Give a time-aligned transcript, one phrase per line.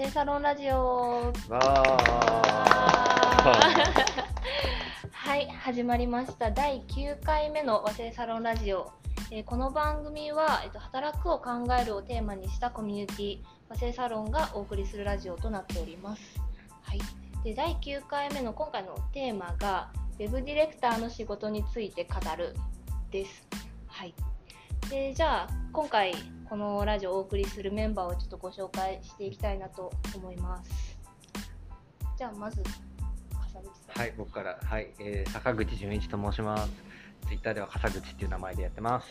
[0.00, 1.30] セサロンラジオ。
[5.12, 6.50] はい始まりました。
[6.50, 8.90] 第9回目の和製サロンラジオ、
[9.30, 16.22] えーこの番組は、えっと、働くを考えるをテーマにしたコミュニティ和製サロンがお送りするラジオとなっております。
[16.80, 17.00] はい。
[17.44, 22.56] で第9回目の今回のテーマがウェブディレクターの仕事について語る
[23.10, 23.46] です。
[23.52, 23.59] はい
[24.90, 26.12] でじゃあ今回
[26.48, 30.98] このラジオをお送りするメンバーをちょっとご紹介していきたいなと思います。
[32.18, 34.00] じゃあまず笠口さん。
[34.00, 36.72] はい、僕から、はい、えー坂口純一と申します。
[37.30, 39.06] ツイッターでは笠口っていう名前でやってます。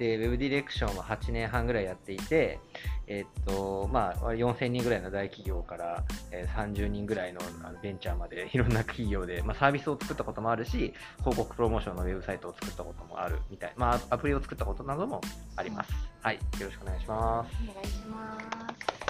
[0.00, 2.58] で、ウェブディレクションは8年半ぐらいやっていて、
[3.06, 7.40] えっと、まあ、4000人ぐらいの大企業から、え30人ぐらいの
[7.80, 15.20] ベンチャーまでいろんな企業で、まあ、サービスを作ったこともあるし、広告プロモーションのウェブサイトを作ったこともあるみたい、まあ、アプリを作ったことなども
[15.54, 15.92] あります。
[16.22, 17.56] はい、よろしくお願いします。
[17.70, 19.00] お願いします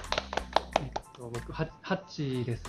[0.81, 2.63] えっと、僕はハッチです。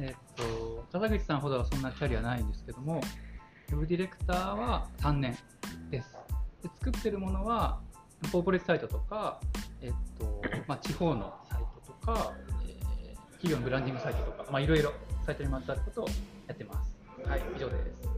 [0.00, 3.00] えっと、笠口さんほどはそんなキャリアないんですけども、
[3.70, 5.36] ウェブディレクターは3年
[5.90, 6.16] です。
[6.62, 7.80] で作ってるものは、
[8.32, 9.40] コーポレートサイトとか、
[9.80, 12.32] えっとまあ、地方のサイトとか、
[12.66, 12.86] えー
[13.36, 14.92] 企業のブランディングサイトとか、まあ、いろいろ
[15.24, 16.08] サイトにまつわることを
[16.48, 16.96] やってます。
[17.28, 18.04] はい、以上です。
[18.04, 18.10] よ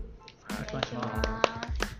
[0.48, 1.02] ろしくお願いしま
[1.84, 1.97] す。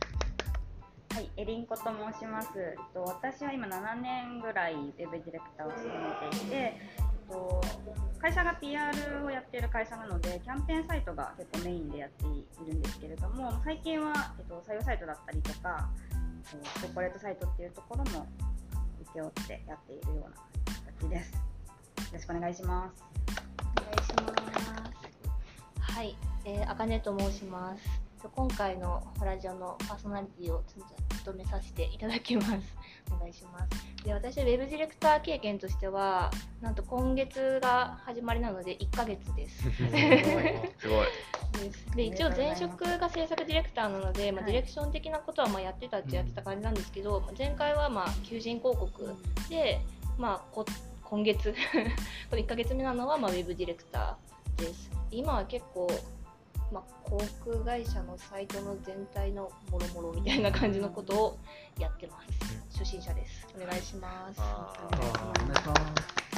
[1.19, 2.51] はい、エリンコと申します。
[2.55, 6.81] えっと私は今7年ぐらいウェブディレクターを務めていて、え
[7.27, 7.61] っと
[8.21, 15.91] 会社が PR をやっている会社なので、キャンペーンサイトが結構メインでやっているんですけれども、最近は、えっと、採用サイトだったりとか、
[16.55, 18.29] えーコーポレートサイトっていうところも
[19.11, 20.37] 請け負ってやっているような
[21.01, 21.33] 形です。
[21.33, 21.41] よ
[22.13, 23.03] ろしくお願いします。
[23.77, 24.93] お願いしま
[25.83, 30.77] すはい、えー、あかねと申します今回のラジオのパーソナリティをつ
[31.19, 32.49] 務めさせていただきます。
[33.11, 34.05] お願いします。
[34.05, 39.71] で私はウェブディレクター経験としてはなんと今月が始まりなので1ヶ月です。
[39.73, 39.93] すごい。
[40.79, 41.07] すごい。
[41.65, 41.97] です。
[41.97, 44.53] で一応前職が制作ディレクターなので、まあ、はい。
[44.53, 49.15] ディレクション的なことはまあやってたっちゃやってた感じなんですけど、前回はまあ求人広告
[49.49, 49.81] で、
[50.17, 50.65] まあ、こ
[51.05, 51.55] 今月
[52.31, 54.91] この1ヶ月目なのはまあウェブディレクターです。
[55.11, 55.89] 今は結構、
[56.71, 61.39] まあ、航空会社のサイトの全体のもろもろみたいな感じのことを
[61.79, 62.79] やってます。
[62.79, 63.47] 初心者です。
[63.57, 64.41] お願いします。
[64.41, 66.29] お願いします。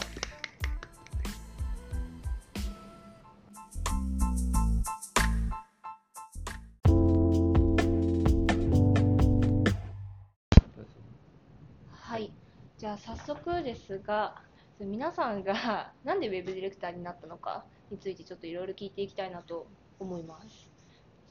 [11.92, 12.32] はい、
[12.78, 14.36] じゃあ早速ですが、
[14.78, 19.66] 皆さんがなんでウェブディレクターになったのかについてちょっといろいろ聞いていきたいなと
[20.04, 20.68] 思います。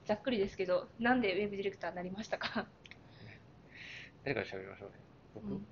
[0.05, 2.65] ざっくりですけど、なんでウェブディレクターになりましたか？
[4.23, 4.95] 誰から喋りましょうね？
[5.35, 5.65] 僕、うん。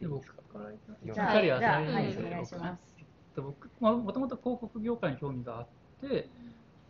[0.00, 0.78] で僕かからじ
[1.12, 2.96] キゃあじゃあ、最はい、初お願いします。
[2.98, 5.66] えっと僕まあもともと広告業界に興味があっ
[6.00, 6.28] て、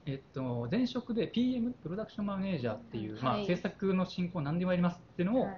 [0.07, 3.47] えっと、前職で PM プロダクションマネージャーっていう、まあ、はい。
[3.47, 5.55] 制作の進行何でもやりますっていうのをはい。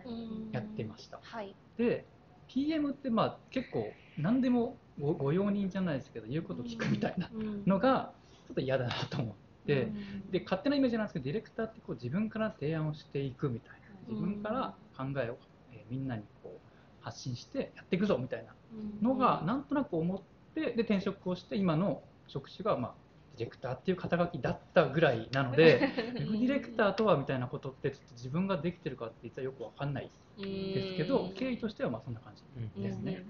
[0.53, 1.54] やってました、はい。
[1.76, 2.04] で
[2.48, 7.62] PM ってまあ結構何でもごご用人じゃないですけど言うこと聞くみたいなうん。
[7.66, 8.12] のが
[8.47, 9.34] ちょっと嫌だなと思っ
[9.66, 10.31] て、うん。
[10.31, 13.81] で勝手なイメージなんですけどディレクターってこう自分から提案をしていくみたいな。
[14.10, 15.38] 自分から考えを、
[15.72, 18.54] えーみんなにこう発信してやっていくぞみたいな
[19.03, 20.21] のがなんとなく思っ
[20.54, 22.94] てで転職をして今の職種がまあ
[23.37, 25.81] ディレクターっていう肩書きだったぐらいなので
[26.15, 33.25] ディレクターとはみたいなことってちょっと自分ができてるかって実はよくわかんないですけど経緯としてはまあそんな感じうんですね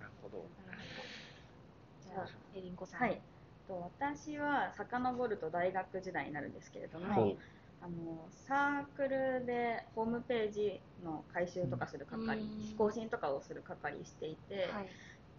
[0.00, 0.46] なるほど。
[2.00, 3.00] じゃあ、エリンコさん。
[3.00, 3.20] はい。
[3.68, 7.36] と私は遡ると大学時代になるんですけれども、はい。
[7.80, 12.76] あのサークルでホームページの改修とかする係、うん。
[12.76, 14.88] 更新とかをする係していて、はい。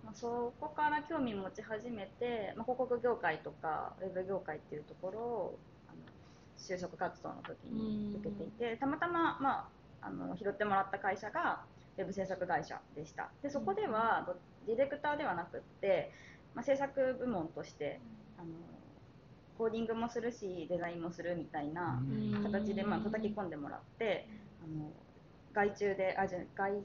[0.06, 5.98] まあ、そこから興味持ち始めて、まあ、広告業界とかウェブ業界っていうところをあの
[6.58, 9.70] 就職活動の時に受けていて、たまたま、ま
[10.02, 11.64] あ、あの拾ってもらった会社が
[11.98, 13.30] ウェブ制作会社でした。
[13.44, 16.12] でそこではどディレクターではなくって、
[16.56, 18.00] まあ、制作部門として
[18.40, 18.48] あの
[19.58, 22.44] コーディングもするしデザインもするみたいなうん。
[22.44, 24.28] 形で、まあ叩き込んでもらって
[24.64, 24.92] あの
[25.54, 26.82] 外注であじゃ外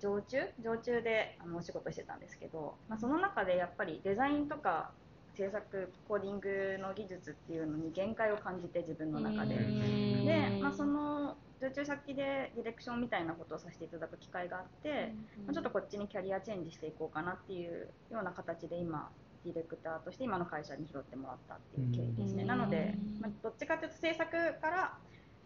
[0.00, 0.38] 常駐？
[0.62, 4.90] 常駐であのお仕事してたんですけど、まあ、その中でやっぱりデザインとか
[5.34, 9.54] 制作コーディングの技術っていうのに限界を感じて自分の中で。
[9.54, 10.26] うん。
[10.26, 15.14] で、まあ、その常駐先でディレクションみたいなことをさせていただく機会があって、
[15.46, 19.10] まあ、ちょっとこっちにキャリアチェンジしていこうかなっていうような形で今
[19.44, 24.30] ディレクターとして今の会社に拾ってもらったっていう経緯ですね、うんなので、まあ、どっちかというと制作
[24.60, 24.98] から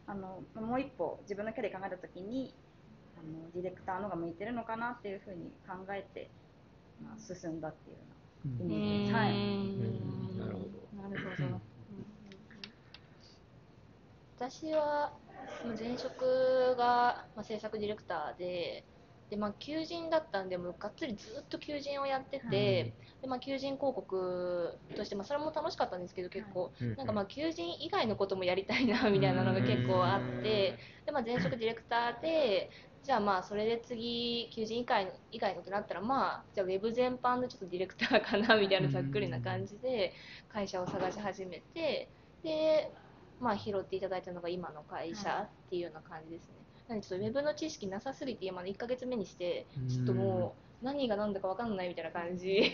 [0.07, 2.55] あのもう一歩自分のキャリア考えた時に
[3.17, 6.31] あのディレクターの方が向いてるのかなっていうふうに考えて
[7.03, 9.15] まあ進んだっていうようなイメージです。
[9.15, 9.33] はい。
[9.33, 11.03] うんなるほど。
[11.03, 11.49] なるほど。
[11.49, 11.63] うん。
[14.37, 15.13] 私は
[15.79, 18.85] 前職が、まあ、制作ディレクターで、
[19.33, 26.97] でまあ、求人だったんで、もうがっつりずっと求人をやってて、でまあ、求人広告として、まあ、それも楽しかったんですけど、結構、うん。
[26.97, 30.77] なんかまあ求人以外のこともやりたいなみたいなのが結構あって、
[31.07, 32.71] でまあ、前職ディレクターで、
[33.03, 40.13] じゃあまあそれで次、求人以外の以外のってなったら、まあ、じゃあウェブ全般のちょっとディレクターかなみたいなざっくりな感じで
[40.49, 42.13] 会社を探し始めて、
[42.43, 42.95] で、
[43.39, 46.62] まあ、拾っていただいたのが今の会社っていうような感じですね。
[46.93, 52.73] なのでちょっとウェブの知識なさすぎて、今の1ヶ月目にして、ちょっともう何が何だか分かんないみたいな感じ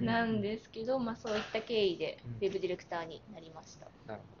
[0.00, 3.86] うんなんですけど、まあ、そういった経緯でうんウェブディレクターになりました。
[4.06, 4.36] なるほ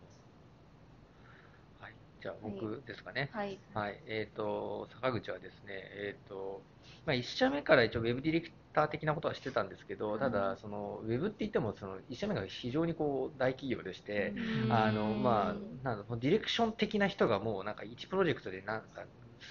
[1.80, 1.84] ど。
[1.84, 1.94] はい。
[2.22, 3.30] じゃあ僕ですかね。
[3.32, 3.58] はい。
[3.74, 4.00] はい。
[4.06, 6.62] えっ、と、坂口はですね、えっ、と、
[7.06, 14.34] まあ、1社目から一応ウェブディレクター的なことはしてたんですけど、ただ、その、ウェブって言っても、その、1社目が非常にこう、大企業でして、
[14.70, 19.04] あの、まあ、なんディレクション的な人がもう、なんか1プロジェクトでなんか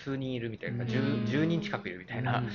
[0.04, 0.89] 数人いるみたいな、うん。
[0.89, 2.45] 10, 10人近くいるみたいな、うん。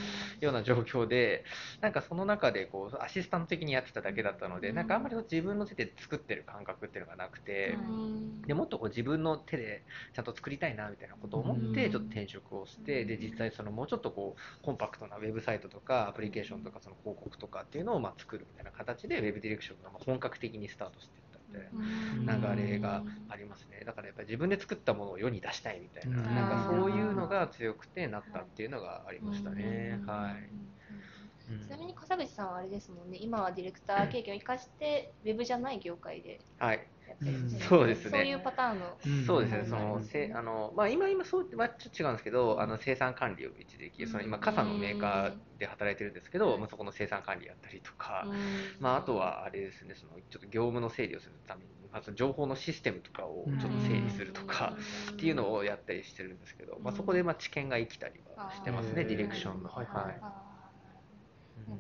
[0.41, 1.45] ような状況で、
[1.81, 4.77] なんかその中でこうアシスタント的にやってただけだったので、うん。
[4.77, 8.43] なんかあんまり自分の手で作ってる感覚っていうのがなくて、うん。
[8.43, 9.85] でもっとこう自分の手で
[10.15, 11.91] ちゃんと作りたいなみたいなことを思って、うん。
[11.93, 21.22] ちょっと転職をして、で実際そのもうちょっとこうコンパクトなウェブサイトとかアプリケーションとかその広告とかっていうのをまあ作るみたいな形でウェブディレクションがまあ本格的にスタートして。
[21.53, 23.83] 流れがありますね。
[23.85, 26.35] だからやっぱり自分で作ったものを世に出したいみたいな、うん。
[26.35, 30.01] なんかそういうのが強くてなったっていうのがありましたね。
[30.03, 30.09] うん。
[30.09, 30.55] はい。
[31.51, 31.67] うん。
[31.67, 36.41] ちなみに笠口さんはあれですもんね、今はディレクター経験を生かして、ウェブじゃない業界で。
[36.59, 36.92] はい。
[37.21, 38.11] やっそうですね。
[38.11, 38.99] そういうパターンの。
[39.07, 39.25] うん。
[39.27, 39.67] そうですね、うん。
[39.67, 48.77] その、せあの、まあ、今、今、そう、まあ、ちょっと違うんですけど、あの、生産管理を一時期、その、今、傘のメーカーで働いてるんですけど、うんまあ、そこの生産管理やったりとか、うん。
[48.81, 54.77] まあ、あとは、あれですね、その、ちょっと業務の整理をするために、まあ、その情報のシステムとかをちょっと整理するとか、
[55.13, 59.69] っていうのをやったりしてるんですけど、まあ、そこで、まあ、知見が生きたりはしてますね、ディレクションの。
[59.71, 60.43] はいはい。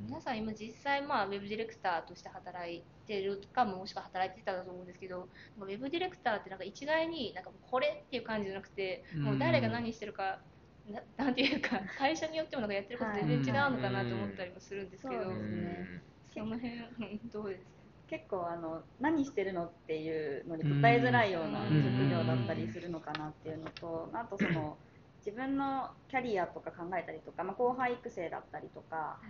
[0.06, 5.28] 皆さん今実際まあウェブディレクターとして働いてるかもしくは働いてたと思うんですけど
[5.58, 10.40] ウェブディレクターってなんか一概になんかこれっていう感じじゃなくてもう誰が何してるか
[10.86, 15.38] な なんていうか会社によってもなんかやってること全然違うのかなと思ったりもするんですけど、そううん。
[15.42, 16.02] ですね
[16.34, 17.70] その辺うんどうですか？
[18.08, 24.76] 結構あの何してるのっていうのに答えづらいようなうん職業だったりするのかなっていうのと、あとその
[25.24, 29.20] 自分のキャリアとか考えたりとか、まあ、後輩育成だったりとか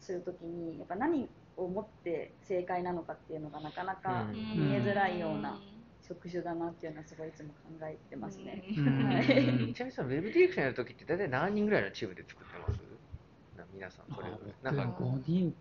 [0.00, 1.28] するときにやっぱ何
[1.60, 4.68] をもって正解なのかっていうのがなかなかうん。
[4.68, 5.60] 見えづらいような
[6.02, 8.64] 職種だなっていうのはすごいいつも考えてますね。
[8.66, 12.80] ちなみにそのウェブディレクションやるときって大体何人ぐらいのチームで作ってます？
[13.56, 14.72] な皆さん、それぞれ。
[14.72, 15.54] なんか、5人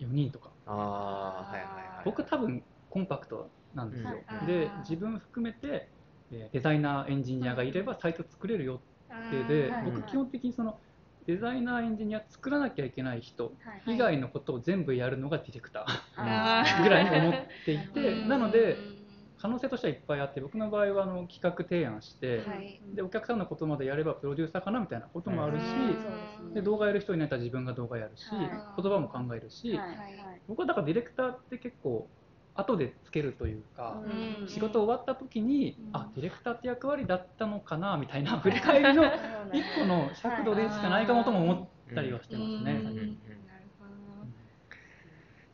[0.00, 0.50] 4人とか。
[0.66, 2.04] ああ、はいはいはい。
[2.04, 4.10] 僕多分コンパクトなんですよ、
[4.40, 4.46] うん。
[4.46, 5.88] で自分含めて
[6.32, 8.80] えーデザイナーエンジニアがいればサイト作れるよ
[9.14, 9.84] ってで、はい。
[9.84, 10.78] 僕基本的にその
[11.26, 13.50] デザイナーエンジニア作らなきゃいけない人は
[13.90, 15.84] い以外のことを全部やるのがディレクタ
[16.16, 16.80] あー。
[16.80, 17.32] ーぐらいに思っ
[17.64, 18.28] ていてうん。
[18.28, 18.76] なので
[19.38, 22.80] 可能性としてはいっぱいあって僕の場合はあの企画提案して、はい。
[22.94, 28.48] でお客さんのことまでやればプロデューサーかなみたいなこともあるし、ですねで動画やる人になったら自分が動画やるし、はい。
[28.82, 29.78] 言葉も考えるし、
[30.48, 32.08] 僕はだからディレクターって結構
[32.56, 34.02] 後でつけるというか、
[34.40, 34.48] うん。
[34.48, 35.96] 仕事終わった時に、うん。
[35.96, 39.04] あディレクターって役割だったのかなみたいな振り返りの
[39.52, 42.72] 一個の尺度でしかないかもとも思ったりはしてますね。
[42.72, 42.84] うん。
[42.84, 44.30] 最近なるほど。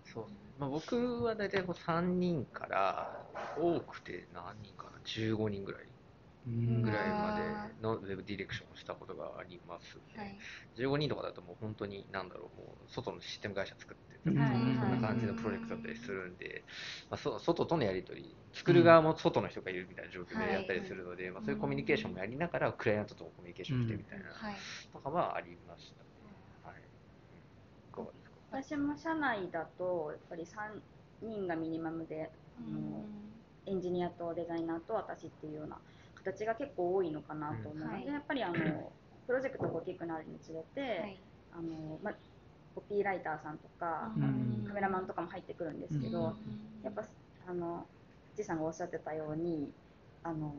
[0.04, 0.24] そう。
[0.58, 3.26] まあ、僕は大体こう3人から
[3.58, 5.82] 多くて何人かな15人ぐらい。
[5.82, 6.01] うん
[6.46, 10.36] ぐらいまでのウェブディレクションをしたことがあります、はい。
[10.76, 16.64] 15人とかだともう本当に何だろうもう外のシステム会社作ってそんな感じのプロジェクトだったりするんで、
[17.10, 24.24] まあ、そ外とのやり取り作る側も外の人がいるみたいな状況でやったりするので、まあ、そういうコミュニケーションもやりながらクライアントともコミュニケーションしてみたいな。
[24.26, 24.56] はい。
[24.92, 26.08] とかはありましたね。
[26.64, 28.06] はい、
[28.50, 30.80] 私も社内だとやっぱり3
[31.22, 33.04] 人がミニマムであの
[33.66, 35.78] エンジニアとデザイナーと私っていうような
[36.24, 37.92] 形が結構多いのかなと思うので、うん。
[37.92, 38.06] はい。
[38.06, 38.54] やっぱりあの
[39.26, 41.20] プロジェクトが大きくなるにつれて、はい
[41.52, 42.12] あのま、
[42.74, 44.64] コピーライターさんとか、うん。
[44.66, 46.34] カメラマンとかも入ってくるんですけど、
[46.82, 47.04] やっぱ
[47.46, 47.86] あの
[48.36, 49.70] じさんがおっしゃってたように
[50.22, 50.54] あの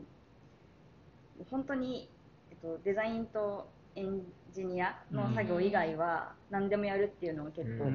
[1.50, 2.08] 本当に、
[2.50, 7.94] えっと、デザインとエンジニアの作業以外は何でもやるっていうのが結構、ううん。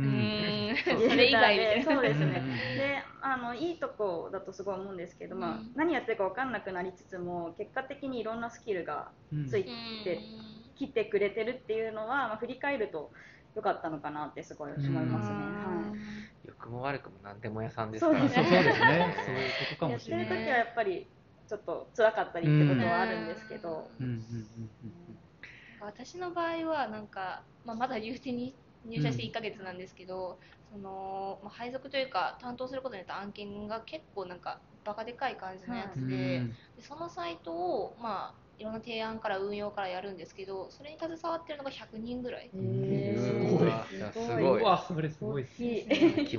[0.71, 1.83] ん それ以外で。
[1.83, 2.43] そうですね。
[2.45, 2.77] うん。
[2.77, 9.47] であのいいとこだとすごい思うんですけど、まあうん何やってるか分かんなくなりつつも結果的にいろんなスキルがうん。
[9.47, 9.65] つい
[10.03, 10.19] て
[10.75, 13.11] きてくれてるっていうのは、まあ、振り返ると
[13.55, 15.35] 良かったのかなってすごい思いますね。
[15.35, 15.93] は
[16.45, 18.45] 良くも悪くも何でも屋さんですそうからですね。
[18.45, 19.13] そうですね。
[19.25, 20.25] そういうことかい、やもしてれない。
[20.27, 21.07] っる時はやっぱり
[21.47, 24.05] ちょっと辛かったりってことはあるんですけど、うん。
[24.05, 24.13] うん。
[24.13, 25.18] うん
[25.85, 36.07] 私の場合はなんか、まあ、まだ言うてに入社して1ヶ月なんですけど、そのまあ、配属というか担当することによった案件が結構なんかバカでかい感じのやつうん。
[36.07, 36.57] で,、うん。
[36.75, 42.47] でそのサイトを、まあ、いろんな提案から運用からやるんですけどそれに携わってるのが100人ぐらい。
[42.47, 43.17] へー。
[43.17, 43.81] すごい。
[44.13, 44.69] すごい。
[45.11, 46.29] すごい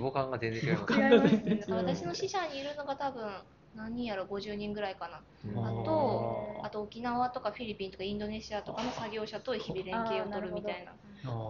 [0.57, 1.73] 規模感が全然違います。
[1.75, 5.21] 私の支社にいるのが多分何人やろ50人ぐらいかな。
[5.45, 5.67] うん。
[5.67, 10.93] あとあと沖縄とかフィリピンとかインドネシアとかの作業者と日々連携を取るみたいな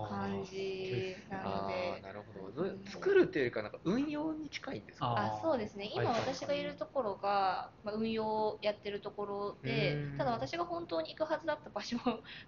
[0.09, 2.65] 感じなのあでーなるほど。
[2.87, 5.07] 作るっていうよりかなんか運用に近いんですか？
[5.07, 5.91] ああそうですね。
[5.95, 10.19] 今私がいるところが、まあ、運用をやってるところでうん。
[10.19, 11.97] ただ私が本当に行くはずだった場所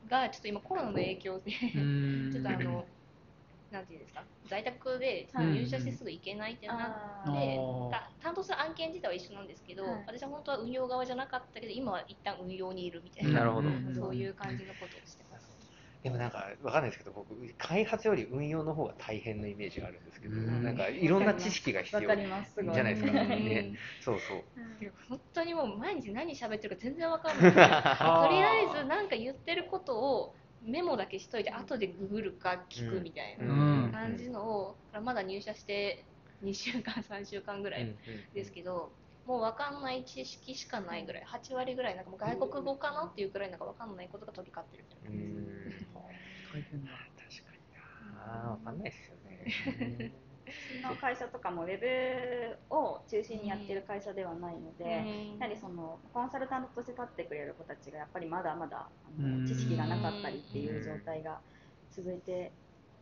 [0.07, 2.31] がちょっと今コロナの影響でうん。
[2.33, 2.85] ちょっとあの
[3.73, 4.27] なんていうんですか？
[4.47, 6.93] 在宅ではい入社してすぐ行けないってなっ
[7.25, 10.05] て、た担当する案件自体は一緒なんですけど、はい。
[10.07, 13.69] 私は本当は運用側じゃなかったけど今は一旦運用にいるみたいな、なるほど。
[13.71, 15.59] んそういう感じのことをしてます。
[16.03, 20.63] でもなんかわかんないですけど僕開発より運用の方が大変なイメージがあるんですけどうん。
[20.65, 22.11] なんかいろんな知識が必要
[22.73, 23.13] じゃないですか。
[23.13, 23.45] うん。
[23.45, 24.45] ねそうそう。
[24.81, 27.53] いや本当にもう毎日何喋ってるか全然わかんない
[28.19, 33.45] とりあえずなんか言ってることをメモだけしといて後でググるか聞くみたいな
[33.85, 33.93] うん。
[33.93, 36.07] 感じのをまだ入社して
[36.41, 37.97] 2週間3週間ぐらい
[38.33, 43.07] ですけど、もう分かんない知識しかないぐらい8割ぐらいなんかもう外国語かな？
[43.07, 45.11] っていうくらいなんか分かんないことが飛び交ってるみたいな。
[45.11, 45.93] うん。
[46.53, 46.91] 大変だ。
[47.17, 47.57] 確か
[48.05, 48.51] にな。
[48.51, 49.45] わかんないですよね。
[49.81, 50.19] う
[50.73, 54.87] ちの会社とかもウェブを中心にやってる会社ではないので、う
[55.37, 55.39] ん。
[55.39, 58.89] やはりそのコンサルタントとして立ってくれる子たちがやっぱりまだまだあ
[59.19, 59.43] うん。
[59.43, 61.41] の知識がなかったりっていう状態が
[61.95, 62.53] 続いて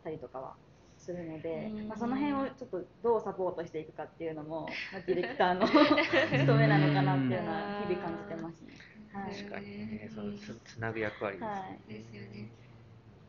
[0.03, 0.53] たりとかは
[0.97, 1.87] するので、うん。
[1.87, 8.73] まあ、その辺をちょっとどうサポートしていくかっていうのも、 まあ、ディレクターの 務めなのかなっていうのは日々感じてますね。
[9.13, 9.35] はい。
[9.35, 9.65] 確かに
[9.99, 10.09] ね。
[10.13, 11.79] そのつつなぐ役割ですよね。
[11.87, 12.49] ですよね。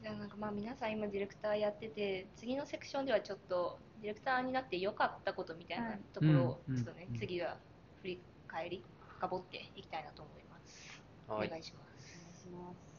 [0.03, 7.57] じゃあなんかまあ皆さん今ディレクターやってて次のセクションではちょっとディレクターになって良かったことみたいなところをうんちょっとね、うん次は
[8.01, 8.85] 振り返り
[9.19, 11.03] 深掘っていきたいなと思います。
[11.29, 12.19] おはい願いします。
[12.53, 12.93] お願いします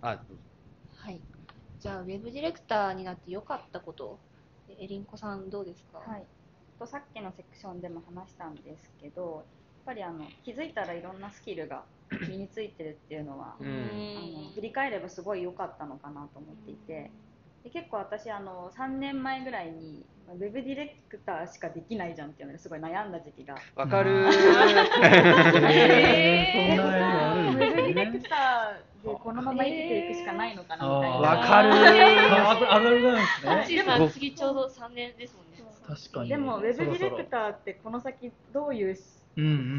[0.00, 0.18] あ
[0.96, 1.20] はい。
[1.80, 4.18] じゃあウェブディレクターになって良かったこと、
[4.68, 5.98] えりんこさんどうですか？
[5.98, 6.24] はい、
[6.80, 9.44] とさっきのセクションでも話したんですけどやっ
[9.86, 11.84] ぱりあの気づいたらいろんなスキルが
[12.28, 13.66] 身についてるっていうのは、うん。
[13.66, 17.10] あの振り返ればすごい良かったのかなと思っていて。
[17.64, 23.56] で結構私あの3年前ぐらいにウェブディレクターしかできないじゃんっていうのですごい悩んだ時期が。
[23.74, 24.26] わかる。
[24.26, 24.38] ウェブ
[27.60, 31.70] ディレクねターでこのまま生きていくしかないのかなみたいな、あーわかる。
[31.70, 31.74] ー
[32.70, 34.10] あるなんですね。
[34.12, 35.64] 次ちょうど三年ですもんね。
[35.86, 36.28] 確かに。
[36.28, 38.94] でもウェブディレクターってこの先どういう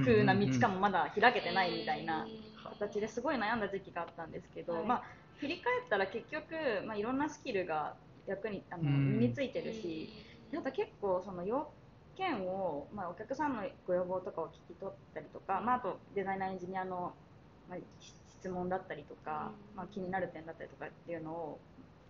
[0.05, 2.27] 風な道かもまだ開けてないみたいな
[2.63, 4.85] 形ですごい悩んだ時期があったんですけど、はい。
[4.85, 5.03] まあ、
[5.37, 6.53] 振り返ったら結局、
[6.85, 7.95] まあ、いろんなスキルが
[8.27, 9.19] 役にあのうん。
[9.19, 10.09] 身についてるし、
[10.53, 11.69] あと結構その要
[12.15, 17.13] 件を、まあ、お客さんのご要望とかを聞き取ったりとか、まあ、あとデザイナーエンジニアの、
[17.69, 17.79] まあ、
[18.39, 19.77] 質問だったりとか、うん。
[19.77, 21.59] まあ、気になる点だったりとかっていうのを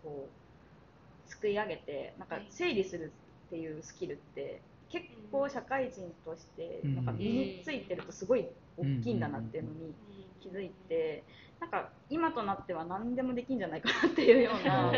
[0.03, 3.11] こうすくい上げてなんか整理する
[3.47, 9.93] っていうスキルって結構社会人としてなんか身についてるとすごい大きいんだなっていうのに
[10.41, 11.23] 気づいて
[11.59, 14.91] なんか今となっては何でもできんじゃないかなっていうような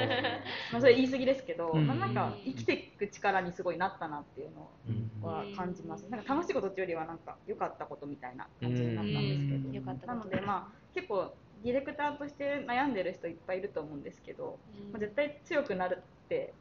[0.71, 1.87] まあそれ言い過ぎですけど、うん。
[1.87, 6.05] まあ、なんか生きていく力にすごいなったなっていうのは感じます。
[6.09, 10.07] なんか楽しいことっていうよりはなんか良かったことみたいな感じになったんですけど。
[10.07, 11.33] なのでまあ結構
[11.63, 14.57] ディレクターとして悩んでる人いっぱいいると思うんですけど、
[14.91, 16.53] まあ、絶対強くなるって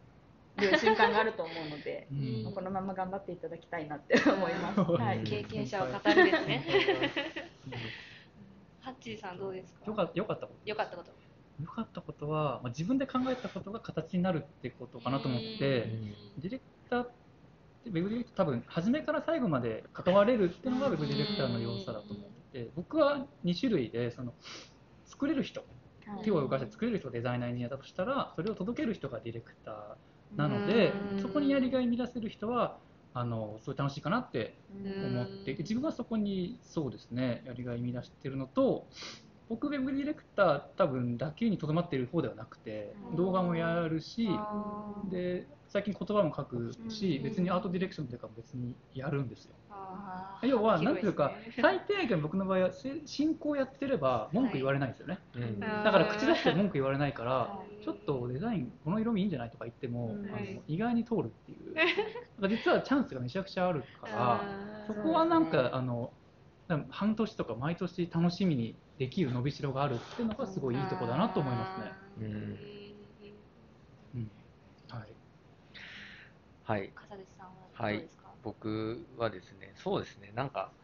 [0.64, 4.80] いう瞬間があると思うのでうんまあこのまま頑張っていただきたいなって思います。
[4.80, 6.64] はい経験者を語るですね。
[8.80, 9.86] ハッチーさんどうですか？
[9.86, 11.10] よかよかったこと良かったこと。
[11.62, 15.58] よかったことは、まあ、自分で考えたことが形になるってことかなと思って、
[16.38, 17.10] ディレクターっ
[17.84, 22.16] てウェブディレクター多分初めから最後まで関われるっていうのがウェブディレクターの良さだと思っ
[22.52, 24.32] てて僕は2種類でその
[25.04, 25.66] 作れる人は
[26.22, 29.74] い手を動かして作れる人がデザイナーエンジニアだとしたらそれを届ける人がディレクター
[30.36, 31.22] なのでうん。
[31.22, 32.78] そこにやりがい見出せる人は
[33.12, 38.88] あのすごい楽しいかなってうん思って自分はそこにそうですねやりがい見出してるのと
[39.50, 43.16] 僕ウェブディレクター多分だけにとどまっている方ではなくてうん。
[43.16, 44.28] 動画もやるし
[45.10, 49.54] で最近言葉も書くしうん別にアートディレクションというか別にやるんですよ。
[50.42, 55.18] 要はなんていうか最低限僕の場合はせ進行やってれば文句言われないんですよね。
[55.84, 60.26] だから口出して文句言われないからうんちょっとデザインこの色味いいんじゃないとか言ってもうん。
[60.26, 62.48] あの意外に通るっていう。
[62.48, 64.40] 実はチャンスがめちゃくちゃあるから
[64.86, 66.12] そこはなんか、あの、
[66.88, 71.98] 半年とか毎年楽しみにできる伸びしろがあるっていうのがすごいいいとこだなと思いますね。
[72.16, 72.62] うん。
[74.88, 75.20] はい。
[76.62, 76.92] はい。
[76.94, 77.56] 笠口さん。
[77.56, 80.32] はどうですか、僕はですねそうですね。
[80.32, 80.76] なんか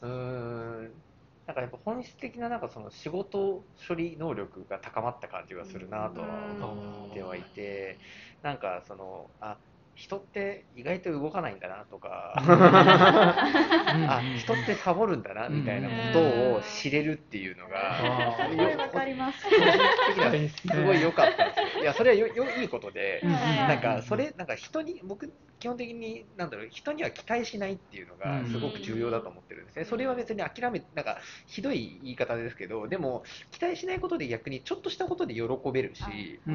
[0.00, 1.04] うーん。
[1.46, 8.00] なんかやっぱ本質的ななんかその仕事処理能力が高まった感じがするなとは思ってはいて
[8.42, 9.60] なんかそのあ
[9.94, 12.34] 人って意外と動かないんだなとか。
[12.36, 19.46] あ人ってサボるんだなみたいなことを知れるっていうのがあすごいわかります。
[19.48, 23.30] すごい良かったんですよいやそれはよよいいことでうん。
[23.30, 29.84] なんかそれなんか人に僕基本的になんだろう人には期待しないっていうのがすごく重要だと思ってるんですね。
[29.84, 33.22] それは別に諦めなんかひどい言い方ですけどでも
[33.52, 36.54] 期待しないことで逆にちょっとしたことで喜べるしうん。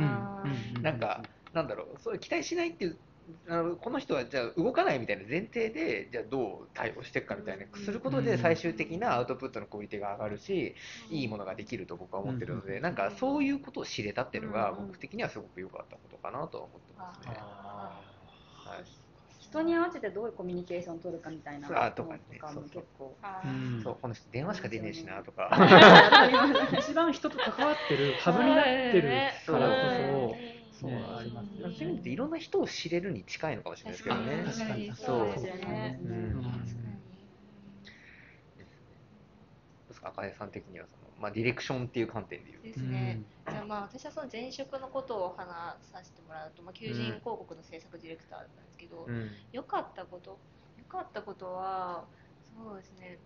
[0.82, 2.98] なんかなんだろうそう期待しないっていう
[3.48, 10.76] あのこの人はじゃあ動かないみたいな前提でじゃあどう対応していくかみたいなすることで最終的なアウトプットのクオリティが上がるし
[11.10, 17.36] いいものができると僕は思ってるので、うんなんかそういうことを知れたっていうのがうん僕的にはすごく良かったことかなとは思ってますね。
[17.38, 18.00] あ
[18.66, 19.10] はい。
[19.50, 23.16] 人に合わせてどういうコミュニケーションを取るかみたいなのとかも結構。
[23.84, 25.50] そうこの人電話しか出ねえしなとか、
[26.78, 29.10] 一番人と関わってるハブになってる
[29.48, 31.68] からこそ、そうねありますよ。
[31.68, 34.44] ねそういう意味でいろんな人を知れるに近いのかもしれないですけどね。
[34.46, 34.94] 確かに。
[34.96, 35.26] そう。
[35.28, 36.00] ですよね。
[40.10, 43.24] 赤江さん的にはその、まあ、ディレクションっていう観点で言うですね。
[43.50, 49.12] じゃあまあ私はその前職のことを話させてもらうと、まあ、求人広告の制作ディレクターだったんですけど、と。
[49.12, 49.30] うん。
[49.52, 50.40] 良かったこと
[50.78, 52.06] 良かったことは
[52.54, 53.20] そうですね。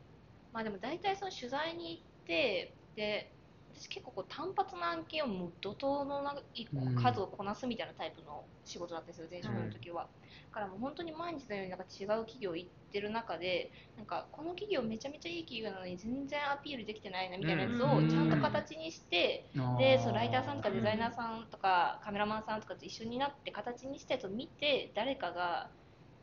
[0.51, 3.32] まあでも大体その取材に行ってで
[3.75, 18.09] 私結構こう単発の案件をもう怒涛のな一個うん数をこなすみたいなタイプの仕事だったんですよ前職の時は、だからもう本当に毎日のようになんか違う企業行ってる中でなんかこの企業めちゃめちゃいい企業なのに全然アピールできてないなみたいなやつをうん。
[18.09, 25.69] ちゃんと形にして、でそのライターさんとかデザイナーさんとかカメラマンさんとかと一緒になって形にしたやつを見て誰かが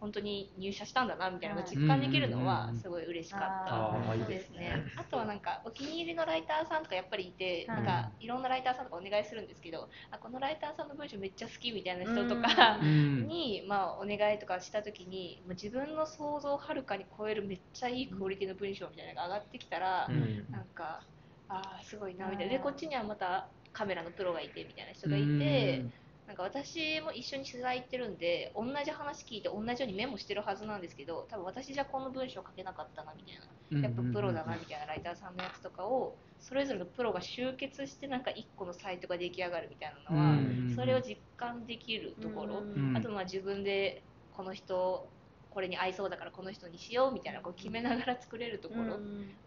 [0.01, 4.61] 本当に入社したんだなみたいなのが実感できるのはすごい嬉しかったでですすね。
[4.61, 4.85] ね。
[4.97, 13.27] あとはなんかお気に入りのライターさんとかやっぱりいて、うんなんかいろんなライターさんとかお願いするんですけど、あこのライターさんの文章めっちゃ好きみたいな人とかう、ん。
[13.29, 20.51] に、まあ、お願いとかしたときに、自分の想像をはるかに超えるめっちゃいいクオリティの文章みたいなのが上がってきたら、うん。
[20.51, 21.07] なんか、
[21.49, 22.53] ああ、すごいなみたいな。
[22.55, 25.85] で、こっちにはまたカメラのプロがいてみたいな人がいて、
[26.31, 33.89] なんか私も一緒に取材行ってるんで、同じ話聞いて同じようにメモしてるはずなんですけど、多分私じゃこの文章書けなかったなみたいな。
[33.89, 44.03] やっぱプロだなみたいなライターさんのやつとかをそれぞれのプロが集結してなんか一個のサイトが出来上がるみたいなのは、うんそれを実感できるところ、うんあとまあ自分で
[44.37, 45.09] この人
[45.51, 49.01] これに合いそうだからこの人にしようみたいなこう決めながら作れるところ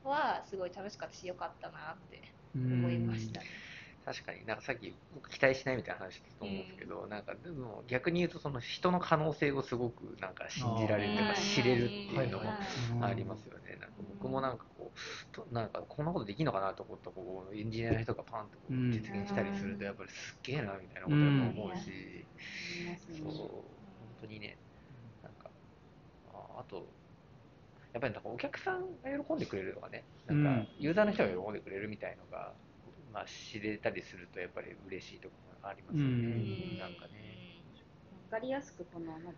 [0.10, 2.22] はすごい楽しかったし良かったなって
[2.56, 3.63] 思いましたね。
[4.06, 4.46] 確かに。
[4.46, 11.36] なんかさっき僕期待しないみたいな話だったと思うんですけど、なんかでも逆に言うとその人の可能性をすごくなんか信じられるとかうん。
[11.36, 12.52] 知れるっていうのも
[12.96, 13.78] うんありますよね。
[13.80, 22.26] なんか僕もなんかこうとなんかこんなことできるのかなと思ったこうエンジニアの人がパンと実現したりするとやっぱりすっげえなみたいなことだと思うし、
[23.18, 24.58] そう本当にね。
[25.24, 25.50] なんか
[26.34, 26.86] ああと
[27.94, 30.04] やっぱりなんかお客さんが喜んでくれるとかね。
[30.26, 30.68] なんかうん。
[30.80, 32.52] ユーザーの人が喜んでくれるみたいのが、
[33.14, 36.80] まあ、知れたりするとやっぱり嬉しいところがありますよね、うん。
[36.80, 37.62] なんかね。
[38.32, 39.34] わかりやすくこのまあ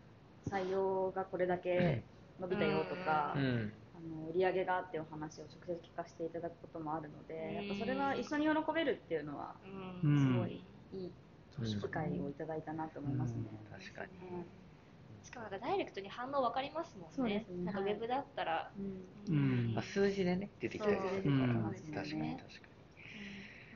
[0.49, 2.03] 採用がこれだけ
[2.39, 3.73] 伸びたよとか、うん。
[3.95, 9.55] あの売り上げがってお話を直接聞かせていただくこともあるので、やっぱそれは一緒に喜べるっていうのは
[10.01, 10.07] す
[10.37, 10.61] ごい
[10.93, 11.11] いい
[11.59, 13.43] うん機会をいただいたなと思いますね。
[13.71, 14.37] 確かに。
[14.37, 14.45] はい
[15.23, 17.13] しかもなんかダイレクトに反応分かりますもんね。
[17.15, 17.65] そうですね。
[17.65, 19.73] なんかウェブだったら、うんうん。
[19.73, 22.21] まあ、数字でね出てきたりするから、うん確かに確かに。
[22.21, 22.37] も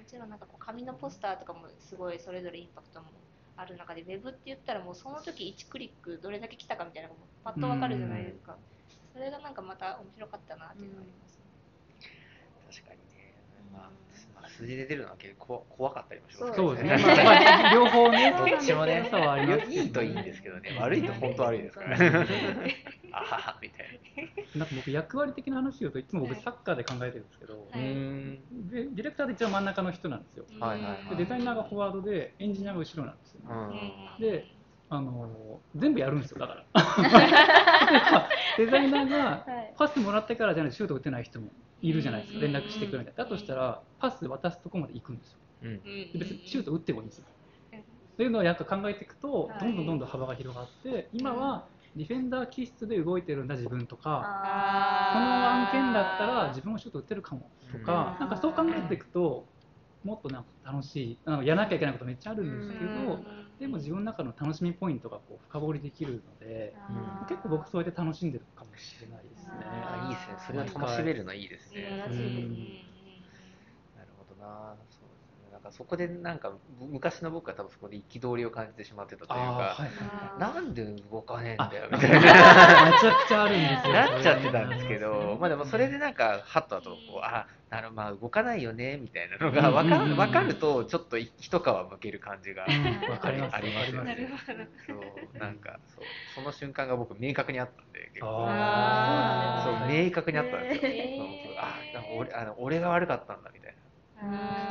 [0.09, 3.07] ちろんなんかこう紙のポスターとかもすごいそれぞれインパクトも
[3.55, 8.57] ある中で、ウェブって言ったらもうその時1クリックどれだけ来たかみたいなのがパッとわかるじゃないですか。
[9.13, 11.45] それがなんかまた面白かったなっていうのがありますね。
[12.71, 13.35] 確かにね、
[13.73, 13.91] まあ、
[14.47, 16.97] 数字で出るのは結構怖かったりもしますそうですね。
[16.97, 17.03] ね。
[17.03, 21.97] まあまあ 両方ね、どっちもね良さはありますいいといいんですけどね、悪いと本当悪いですから。
[23.11, 23.99] あははみたい
[24.55, 27.67] なんか僕役割的な話を言うといつも僕サッカーで考えてるんですけど。
[27.73, 30.45] でディレクターで一番真ん中の人なんですよ。
[30.59, 33.47] はいはいはいでデザイナーがフォワードでエンジニアが後ろなんですよ、ね
[34.19, 34.21] うん。
[34.21, 34.45] で
[34.91, 41.49] あの全部やるんですよだから デザイナーがはいパスもらってからじゃないとシュート打てない人も
[41.81, 45.39] いるじゃないですか連絡してくるみたいなだとしたらパス渡すとこまで行くんですよ。
[45.63, 45.81] うん。
[46.13, 47.25] で別にシュート打ってもいいんですよ。
[47.25, 49.59] っていうのをやっと考えていくとはい。
[49.59, 58.19] どんどんどんどん幅が広がって今はディフェンダー気質で動いてるんだ自分とかあこの案件だったら自分もシュート打てるかもとかうん。
[58.19, 59.47] なんかそう考えていくと
[60.03, 63.25] もっとなんか楽しいあのやらなきゃいけないことめっちゃあるんですけど
[63.59, 69.81] でも自分の中の楽しみポイントがこう深掘りできるのであー結構僕そうやって楽しんでるかもしれないですね。
[69.85, 70.37] あいいですね。
[70.39, 72.03] それは楽しめるのいいですね。
[72.07, 72.79] うん
[73.93, 74.88] なるほどな。
[75.59, 82.19] んかそこでなんか昔の僕は多分そこで憤りを感じてしまってたというか、はいはいなんで動かねえんだよあみたいな。
[82.91, 83.93] めちゃくちゃあるんですよ。
[83.93, 94.29] なっちゃってたんですけど、まあでもそれでなんか、はっとあとこう、あ、なるまあ動かないよね、みたいなのが分かうんうんうん分かると、ちょっと一皮むける感じがうんわかりますありますよね。
[94.87, 98.45] そう、なんか、そう、その瞬間が僕明確にあったんで、結構。
[98.49, 100.91] あそうー明確にあったんですよ。
[100.91, 101.75] へーあ、
[102.15, 103.75] 俺あの俺が悪かったんだみたい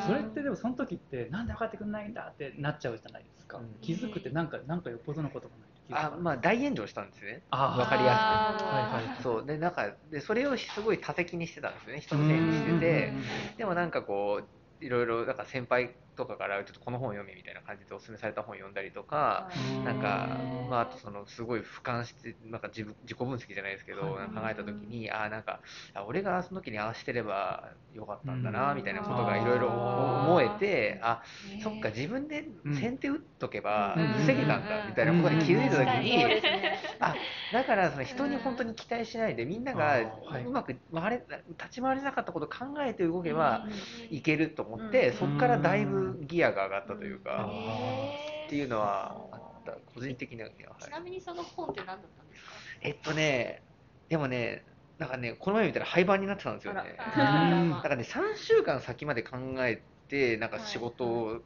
[0.06, 3.58] それってでもその時ってなんで分かってくんないんだってなっちゃうじゃないですか。
[3.58, 5.68] うん気づくってなんかなんかよっぽどのことがない。
[6.04, 7.42] あ、まあ大炎上したんですね。
[7.50, 12.00] あーわかりやあーはいはいそうでなんかでそれをすごい多責にしてたんですよね。
[12.00, 13.12] 人のせいにしてて。
[13.56, 14.48] でもなんかこう
[14.80, 20.36] いろいろなんか先輩とかからちょっとこの本を読めみたいな感じでお勧めされた本読んだりとか、うんなんか、
[20.68, 24.18] まあ、あとそのすごい俯瞰してなんか自分自己分析じゃないですけど、考
[24.50, 25.60] えた時にあーなんか
[25.94, 28.76] あ俺がその時にああしてればよかったんだうなん。
[28.76, 31.22] みたいなことがいろいろ思えてあ
[31.62, 32.44] そっか自分で
[32.80, 34.08] 先手打っとけばうん。
[34.26, 37.14] 防げたんだみたいなことに気づいた時に、そうですねあ
[37.52, 43.66] だからその人に本当に期待しないでみんながうまく回れ立ち回れなかったことを考えて動けば
[44.10, 48.14] いけると思っうんてそこからだいぶギアが上がったというかあ
[48.46, 50.54] っていうのはあった個人的なはい。
[50.80, 52.50] ちなみにその本って何だったんですか？
[52.82, 53.62] えっとね
[54.08, 54.64] でもね
[54.98, 56.82] なんかねこの前見たら廃盤になってたんですよね。
[56.96, 61.40] だからね3週間先まで考えてなんか仕事を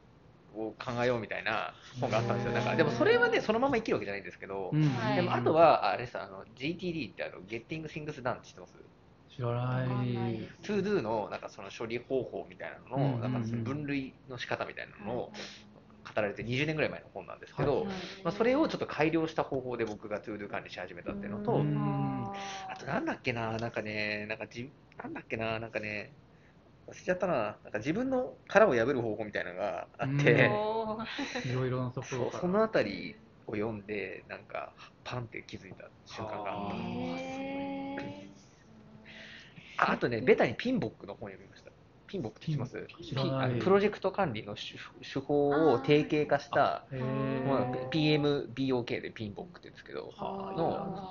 [0.52, 2.52] 考えようみたいな本があったんですよ。
[2.52, 4.82] なんかでもそれはねそのまま生きるわけじゃないんですけど、うん。
[4.88, 5.16] はい。
[5.16, 8.74] でもあとはあれさあの GTD ってあの Getting Things Done って知ってます？
[9.34, 9.88] 知らない。
[10.62, 15.32] ToDo のなんかその処理方法みたいなのの、うんなんかその分類の仕方みたいなのを
[16.14, 17.86] 語られて20年ぐらい前の本なんですけど、
[18.24, 22.24] まあ、それをちょっと改良した方法で僕が ToDo 管理し始めたっていうのと、うん。
[22.68, 24.68] あとなんだっけな、なんかね、なんかじ、
[25.02, 26.12] なんだっけな、なんかね、
[26.88, 30.50] 忘れちゃったな、なんか自分の殻を破る方法みたいなのがあって、
[31.48, 32.30] いろいろなところから。
[32.32, 33.16] そうそのあたり
[33.46, 34.72] を読んで、なんか、
[35.04, 36.52] パンって気づいた瞬間が。
[36.52, 36.76] あった。
[36.76, 38.28] へ
[39.78, 41.72] ああとね、ベタにピンボックの本読みました。
[42.06, 42.86] ピンボックって知ってます？
[43.64, 46.84] プロジェクト管理の手手法を定型化した、
[47.90, 51.10] PMBOK でピンボックって言うんですけど、はの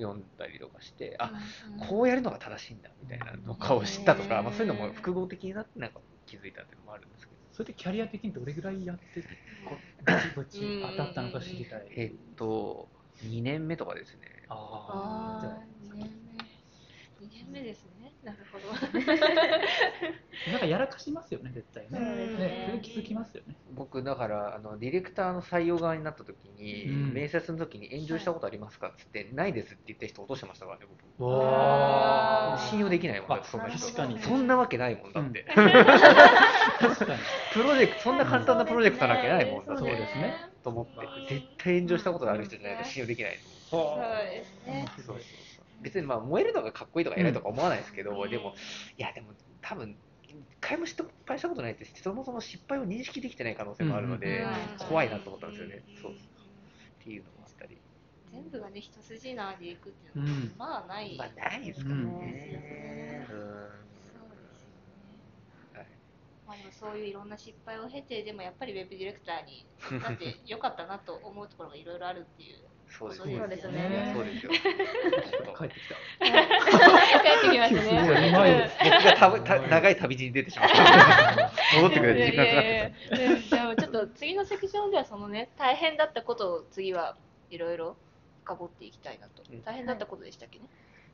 [0.00, 1.32] 読んだりとかして、あ、
[1.72, 9.20] うんこうやるのが正しいんだみたいなのかを知ったとか、まあ、そういうのも複合的になってなんか気づいたっていうのもあるんですけど、それでキャリア的にどれぐらいやって
[9.68, 9.76] こ
[10.36, 11.86] うぼちぼち当たったのか知りたい？
[11.96, 12.88] えっと、
[13.24, 14.20] 2年目とかですね。
[14.48, 15.52] ああ、じゃあ。
[15.54, 17.26] ー2年目。
[17.26, 18.76] 2年目ですねなるほどあ
[20.50, 21.98] なんかやらかしますよね、絶対ね。
[21.98, 23.54] ねね、それ気づきますよね。
[23.72, 30.86] 僕、だからあの、ディレクターの採用側になった時に、うん面接の時に炎上したことありますかっつって、ないですって言った人落としてましたからね、
[31.18, 31.24] 僕。
[31.24, 33.86] わ信用できないもんだって、あそんな人。
[33.86, 35.44] 確かにそんなわけないもんだって。
[35.48, 37.20] 確かに。
[37.52, 39.82] プロジェクト、そんな簡単なプロジェクトなわけないもんだって。
[39.82, 43.38] そうですねと思って、絶対炎上したことがある人じゃないと信用できない。
[43.70, 45.49] そうですねそうそうそう
[45.80, 48.54] 別にまあ燃えるのがかっこいいとか偉いとか思わないですけど、でも、
[48.98, 49.28] いや、でも
[49.62, 49.96] 多分、
[50.28, 54.42] 一回も失敗したことないって、そもそも失敗を認識できてない可能性もあるので、
[54.80, 55.82] うん怖いなと思ったんですよね。
[56.00, 56.12] そう。
[56.12, 56.14] っ
[57.02, 57.78] ていうのもあったり。
[58.32, 60.54] 全部がね一筋縄でいくっていうのは、うん。
[60.56, 62.02] まあない、まあ、ないですからね。
[62.02, 62.10] うん。
[62.10, 63.26] そうですよね。
[65.74, 65.86] はい。
[66.46, 69.66] まあ、でもそういういろんな失敗を経てでもやっぱりウェブディレクターに
[70.00, 74.12] なってよかったなと思うところがいろいろあるっていうそうですそうですねね。
[74.14, 74.52] そうですよ。
[75.56, 76.24] 帰ってきた。
[76.24, 81.52] 帰ってきましたねすごいうまいです僕がたた長い旅路に出てしまった。
[81.76, 82.92] 戻ってくる時間かかって
[83.48, 87.16] じゃあちょっと次のセクションではそのね大変だったことを次は
[87.48, 87.96] いろいろ
[88.44, 90.64] 深掘っていきたいなとうん大変だったことでしたっけね、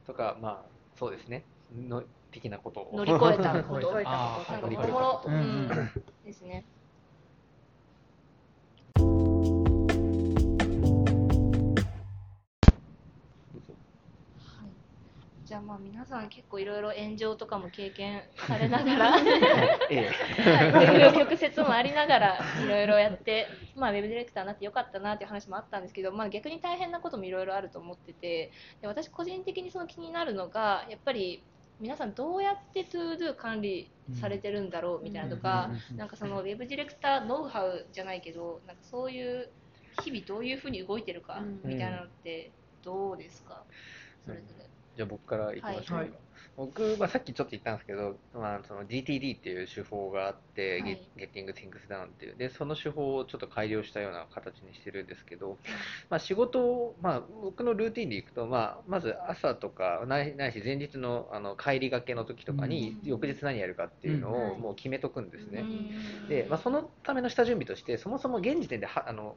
[0.06, 0.12] た。
[0.12, 1.44] とか、まあ、そうですね。
[1.74, 6.64] の的なことを乗り越えた 乗りこと越えたことなんか乗り越えたおもろ、うんうんですね。
[15.56, 19.16] ゃあまあ皆さん結構いろいろ炎上とかも経験されながら
[19.90, 20.10] え
[20.70, 31.42] 紆余曲折もありながらいろいろやって、まあ、ウェブディレクターになってよかったなっていう話もあったんですけど、まあ、逆に大変なこともいろいろあると思っててで私個人的にその気になるのがやっぱり
[31.80, 39.50] 皆さんどうやって ToDo 管理されてるんだろうみたいなとか、なんかそのウェブディレクターノウハウじゃないけどなんかそういう
[40.02, 42.50] 日々どういうふうに動いてるかうんみたいなのって
[42.82, 43.62] どうですか、
[44.24, 44.65] それぞれ。
[44.96, 46.10] じゃあ僕からいきましょうか、はい。
[46.56, 50.98] 僕、まあ、さっきちょっと言ったんですけど、まあ、その GTD っていう手法があって、はい。
[51.16, 52.36] Get- Getting Things Done っていう。
[52.36, 55.58] でその手法をちょっと改良したような形にしてるんですけど、
[56.08, 63.08] まあ、仕事を、まあ、僕のルーティンでいくと、まあ、まず朝とかないないし前日のあの帰りがけの時とかに、うん。
[63.08, 64.34] 翌日何やるかっていうのうん。
[64.52, 66.28] をもう決めとくんですね、うん。
[66.28, 69.36] で、まあ、そのための下準備としてそもそも現時点ではあの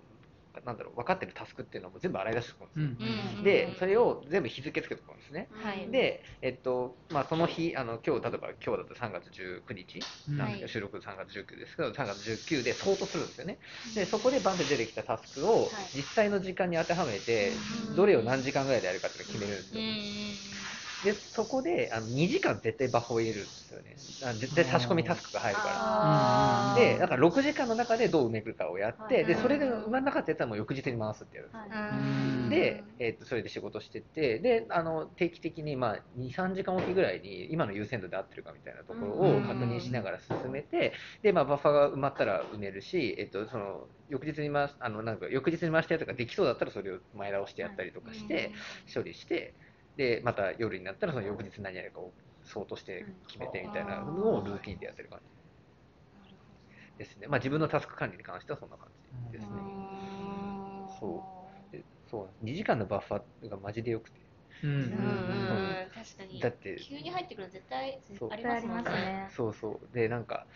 [0.66, 3.44] なんだろう分かってるタスクっていうのも全部洗い出しておくんですよ、うん。
[3.44, 5.90] でそれを全部日付つけておくんですね、はい。
[5.92, 13.60] で、えっとまあ、その日、あの今日例えば今日だと3月19日なん収録3月19ですけど、3月19で相当するんですよね。
[13.96, 17.54] で、そこでバンって出てきたタスクを実際の時間に当てはめて、
[17.90, 17.96] うん。
[17.96, 19.82] どれを何時間ぐらいでやるかっていうのを決めるんですうん。
[19.82, 19.84] よ。
[21.04, 23.96] で、そこであの2時間絶対バッファを入れるんですよね。
[24.24, 26.82] あ絶対差し込みタスクが入るから。
[26.82, 29.26] で、だから6時間の中でどう埋めるかをやって、はい。
[29.26, 31.80] で、それで埋まんなかったやつはもう翌日に回すってやるんですよ。
[31.94, 32.50] うん。
[32.50, 48.52] で、えー、とそれで仕事しててであの定期的に、まあ、23時間おきぐらいに今の優先度で合ってるかみたいなところを確認しながら進めて、でまあ、バッファが埋まったら埋めるし、えー、とその翌日に回すあのなんか翌日に回したやつができそうだったらそれを前倒してやったりとかして、
[48.94, 49.54] 処理して
[50.00, 55.26] でまた夜になったらその翌日何やるかを相当して決めてみたいなのをルーティンでやってる感じ。
[56.98, 58.88] ですね、まあ、自分のタスク管理に関してはそんな感
[59.32, 59.62] じですね。
[61.02, 61.26] そ
[61.74, 61.76] う。
[61.76, 62.46] でそう。
[62.46, 64.22] 2時間のバッファがマジでよくて。
[64.64, 64.88] うんうんうん。
[64.88, 66.40] うん確かに。
[66.40, 68.30] だって急に入ってくるの絶対そう。
[68.32, 69.30] ありますもんねね。
[69.36, 69.94] そうそう。
[69.94, 70.48] でなんか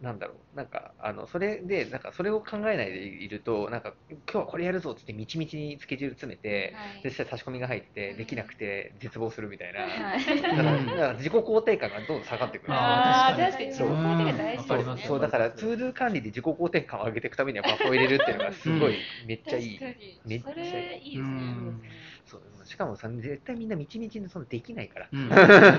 [0.00, 0.56] なんだろう。
[0.56, 7.02] なんかあのそれでなんかそれを考えないでいるとなんか今日はこれやるぞっつってみちみちにスケジュール詰めて、はい。
[7.02, 10.24] でそしたら差し込みが入ってできなくて絶望するみたいな、はい。
[10.50, 15.02] だからだから自己肯定感がどんどん下がってくるあーあー確かに自己肯定感大事わかります。
[15.02, 19.86] ですねそうだから、ツール管理で自己肯定感を上げていくためにはバッファを入れるっていうのがすごい、めっちゃいい。
[20.24, 20.90] めっちゃいい。
[20.90, 21.42] それいいですね。
[21.46, 21.80] うん
[22.26, 25.08] そうしかもさ、絶対みんなみちみちにそのできないから。
[25.12, 25.26] うん。
[25.26, 25.30] っ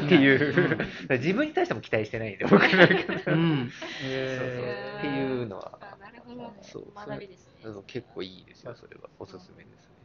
[0.07, 0.79] ていう、
[1.09, 1.19] うん。
[1.19, 2.87] 自分に対しても期待してないんで、僕なん。
[2.87, 4.97] かそうそううんそう。
[4.99, 7.59] っていうのは、あなるほどそう学びですね。
[7.63, 9.09] そう結構いいですよ、それは。
[9.19, 9.97] おすすめですね。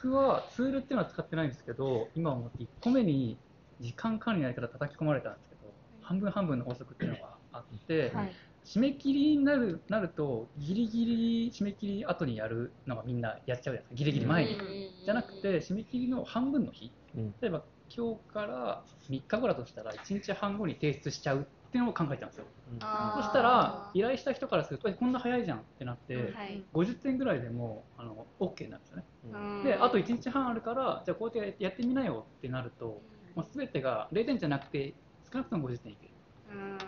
[0.00, 3.38] 僕はツールっていうのは使ってないんですけど今思って1個目に
[3.80, 8.32] 時間管理のやり方叩き込まれたんですけど半分半分の法則っていうのがあって、はい
[8.64, 13.94] 締め切りになるなるとギリギリ締め切り後にやるのがみんなやっちゃうじゃないですか。
[13.94, 14.58] ギリギリ前に、うん
[15.04, 16.92] じゃなくて締め切りの半分の日。
[17.16, 17.34] うん。
[17.40, 17.62] 例えば
[17.94, 22.44] 今日から3日後だとしたら1日半後に提出しちゃうっていうのを考えたんですよ。
[22.80, 23.22] あー。
[23.22, 26.62] そしたら依頼した人からするとえこんな早いじゃんってなって、はい。
[26.74, 29.04] 50点ぐらいでもうあの OK になるんですよね。
[29.32, 29.64] うん。
[29.64, 33.00] であと1日半あるからじゃあこうやってやってみなよってなると
[33.34, 34.92] もう全てが0点じゃなくて
[35.32, 36.07] 少なくとも50点いける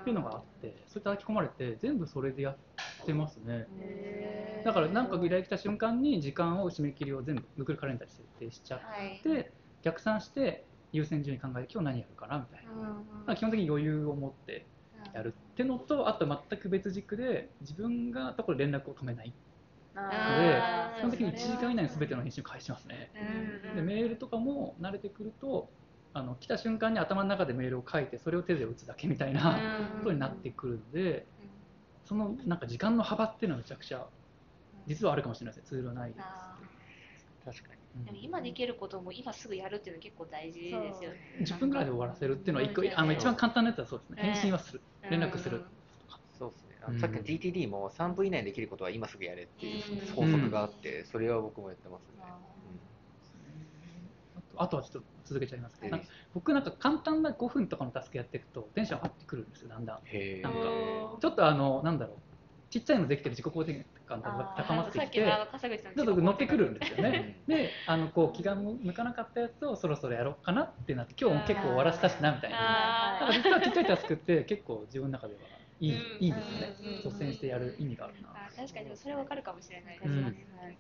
[0.00, 2.56] っていうのがあってそれ叩き込まれて全部それでやっ
[3.04, 3.66] てますね。
[4.64, 9.20] だからなんか依頼来た瞬間に時間を締め切りを全部 Google カレンダーに設定しちゃっはい。
[9.22, 12.66] て逆算して優先順位考えて今日何やるかなみたい
[13.26, 13.34] な。
[13.36, 14.66] 基本的に余裕を持って
[15.14, 19.32] やるってのとあと全く別軸で自分がところで連絡を止めない。
[19.94, 20.98] あー。
[20.98, 23.10] 基本的に1時間以内に全ての返信を返しますね。
[23.72, 23.76] うん。
[23.76, 25.70] でメールとかも慣れてくると
[26.12, 29.58] あの来た瞬間に頭の中でメールを書いてそれを手で打つだけみたいな
[29.98, 31.26] ことになってくるので
[32.04, 34.06] そのなんか時間の幅っていうのはめちゃくちゃ
[34.86, 36.56] 実はあるかもしれないですねツールないあ
[37.44, 38.02] 確かに。
[38.02, 41.16] ーでも今できることも今すぐやるっていうのは結構大事ですよね。
[41.40, 44.16] 10分ぐらいで終わらせるっていうのは一個あの一番簡単なやつはそうですね。
[44.22, 44.80] ね返信はする。
[45.10, 45.64] 連絡する
[46.38, 46.76] そうですね。
[46.82, 50.14] あうんのさっきの GTD も3分以内にできることは今すぐやれっていううん。
[50.14, 52.24] 法則があって、それは僕もやってますね。
[54.56, 55.96] あとはちょっと続けちゃいますけど
[56.34, 60.42] 僕なんか簡単な5分とかのタスクやっていくとテンション上がってくるんですよだんだん。
[60.42, 62.16] なんかうんちょっとあのなんだろう。
[62.70, 67.42] ちっちゃいのできてる自己肯定感が高まってきてさっきのあの笠口さんちょっと乗ってくるんですよね。
[67.48, 72.56] で、あのこう気が向かなかったやつをそろそろやろうかなってなって、今日も結構終わらせたしなみたいな。
[72.58, 75.40] だあから実はちっちゃいタスクって結構自分の中では
[75.80, 76.76] いい,、うんいいですよね。
[76.80, 76.94] うん。
[77.02, 78.28] 率先してやる意味があるな。
[78.34, 80.22] あ確かにそれはわかるかもしれないです、うん。
[80.22, 80.78] はい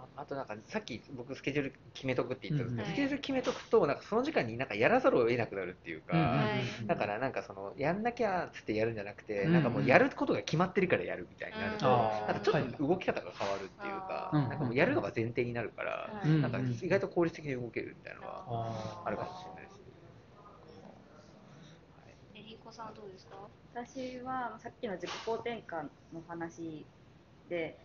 [0.00, 11.92] まああとなんかさっき僕スケジュール決めとくって言ったんですけど、うんスケジュール決めとくとなんかその時間になんかやらざるを得なくなるっていうか、うんはいだからなんかそのやんなきゃっつってやるんじゃなくて、うんなんかもうやることが決まってるからやるみたいになると、うん
[12.26, 19.80] なんかちょっと動き方が変わるっていうか、なんかもうやるのが前提になるから、なんか意外と効率的に動けるみたいなのはああるかもしれないですね。
[22.34, 23.36] えりこさんはどうですか？
[23.74, 26.84] 私はさっきの自己肯定感の話
[27.48, 27.76] で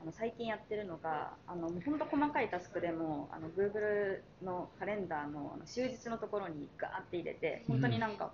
[0.00, 8.32] あの最近やってるのがあの本当細かいタスクでもあの Google のカレンダーのあの終日のところにガーって入れて本当になんか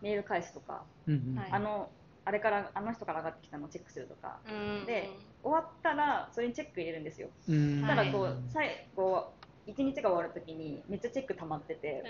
[0.00, 1.90] メール返すとか、うんあの
[2.24, 4.38] あれからあの人から上がってきたのをチェックするとか。
[4.48, 5.10] うんで
[5.42, 7.28] 終わったらそれにチェック入れるんですよ。
[7.48, 9.32] うんただこう、はい最後
[9.66, 12.04] 一日が終わるときにめっちゃチェック溜まってて、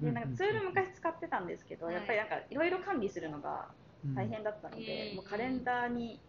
[0.00, 1.94] でなんかツール昔使ってたんですけど、はい。
[1.94, 3.68] やっぱりなんかいろいろ管理するのが
[4.14, 6.20] 大変だったので、うんもうカレンダーに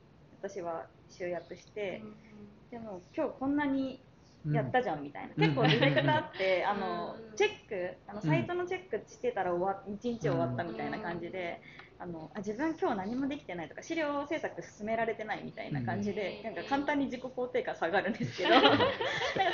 [0.44, 4.02] 私は集約してうん、でも今日こんなに
[4.46, 5.42] うんやったじゃんみたいな、うん。
[5.42, 7.38] 結構ディレクターってあのうん。
[7.38, 11.62] チェックあのサイトのチェックしてたら終わ一日終わったみたいな感じで、
[11.98, 16.56] あのあ自分今日何もできてないとか資料制作進められてないみたいな感じで、うん。
[16.56, 18.78] なんか簡単に自己肯定感下がるんですけど なんか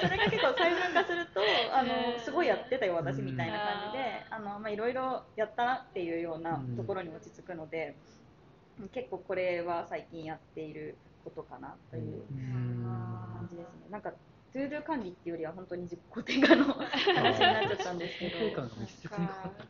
[0.01, 7.95] それが結構細分化するとあのすごいやってたよ私みたいな感じであのまあいろいろやったなっていうようなところに落ち着くので、
[8.87, 13.87] 結構これは最近やっていることかなといううん感じですね。
[13.89, 14.11] なんか
[14.51, 18.35] to do 管理っていうよりは本当に自己肯定感の 話になっちゃったんですけど。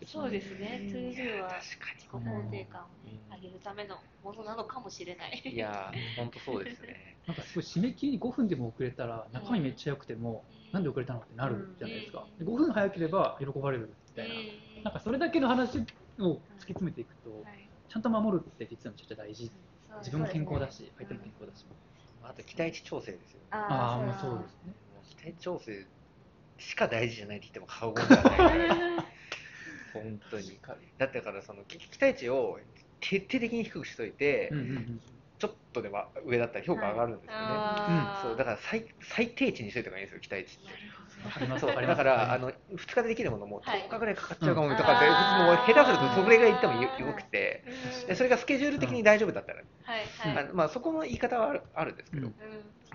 [0.06, 2.88] そうですね、うん to do は確か自己肯定感を
[3.36, 5.41] 上げるためのものなのかもしれない。
[5.43, 5.52] に。
[5.52, 7.17] いやー、本当そうですね。
[7.28, 21.65] なんかすごい締め切りに5分でも遅れたら中身めっちゃ良くても、なんで遅れたのってなるじゃないですか、うんで5分早ければ喜ばれるみたいな、うんなんかそれだけの話を突き詰めていくと、はいちゃんと守るって実はめちゃくちゃ大事そう自分も健康だし、相手も健康だし、
[22.23, 23.47] あと期待値調整ですよね。
[23.52, 24.73] ああまあそううですね
[25.10, 25.86] 期待値調整
[26.60, 29.06] しか大事じゃないって言っても過言ではない。
[29.93, 30.60] 本当に。
[30.97, 32.60] だってだからその期期待値を
[32.99, 35.02] 徹底的に低くしといて、うんうんうん
[35.39, 37.38] ちょっとでも上だったら評価上がるんですよね。
[37.39, 40.73] あーそうだから最最低値にしといた方がいいんですよ、期待値って。
[41.88, 42.53] だからあの2
[42.95, 45.13] 日でできるものもはい10日ぐらいかかっちゃうかもとかで、うん
[45.45, 47.63] もう下手するとそれが言ってもよくて、
[48.15, 50.45] それがスケジュール的に大丈夫だったら、はいはい。
[50.45, 52.34] あのまあ、そこの言い方はあるあるんですけど、うん。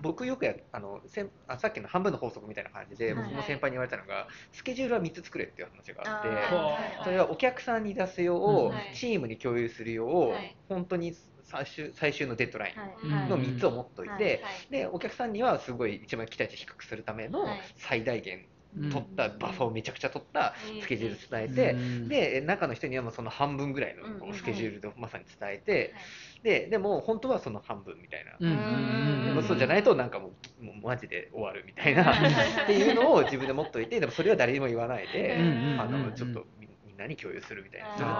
[0.01, 8.95] 僕よくやあの先あさっきの半分の法則みたいな感じで、はい僕も先輩に言われたのが、スケジュールは3つ作れっていう話があって、それはお客さんに出すよう、はい。
[8.95, 10.55] チームに共有するよう、はい。
[10.69, 14.23] 本当に最終最終のデッドラインの3つを持って、はい。
[14.23, 14.41] はい。
[14.71, 17.59] でお客さんにはすごい一番期待値低くするためのはい。
[17.77, 18.45] 最大限
[18.77, 18.89] うん。
[18.89, 20.81] 取った、バッファーをめちゃくちゃ取ったうん。
[20.81, 22.09] スケジュール伝えて、うん。
[22.09, 26.03] で中の人にはもうその半分ぐらいのスケジュールでまさに伝えて、はい。
[26.43, 35.37] ででも本当はその半分みたいな、そうじゃないとなんかもうもうマジで終わるみたいなっていうのを自分で持っといてでもそれは誰にも言わないで、
[35.79, 38.11] あのちょっとみみんなに共有するみたいにすると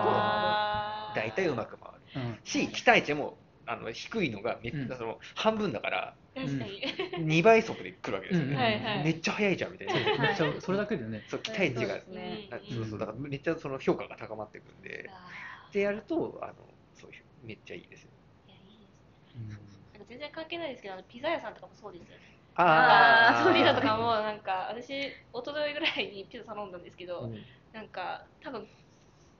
[1.16, 1.95] 大体うまく回る。
[1.95, 1.95] うん
[2.44, 4.98] し期待値もあの低いのがめ、うん。
[4.98, 6.84] その半分だから確かに。
[7.40, 9.04] 2倍速で来るわけですよね、うんはいはい。
[9.04, 10.20] めっちゃ速いじゃんみたいな、はい。
[10.20, 11.24] めっちゃそれだけでね。
[11.28, 12.16] そう期待値がそう
[12.74, 16.54] そうそうだからめっちゃその評価が高まってくるんであでやるとあの
[16.94, 18.10] そういうめっちゃいいですよ。
[18.48, 18.98] ーいやいいです
[19.36, 19.56] ね。
[19.94, 22.22] なんか全然関係ないですけど、あのピザ屋さんとかもそうですよね。
[22.56, 23.44] あー。
[23.44, 27.44] そうですピザとかもなんか私一昨日ぐらいにピザ頼んだんですけど、うん。
[27.74, 28.68] なんか多分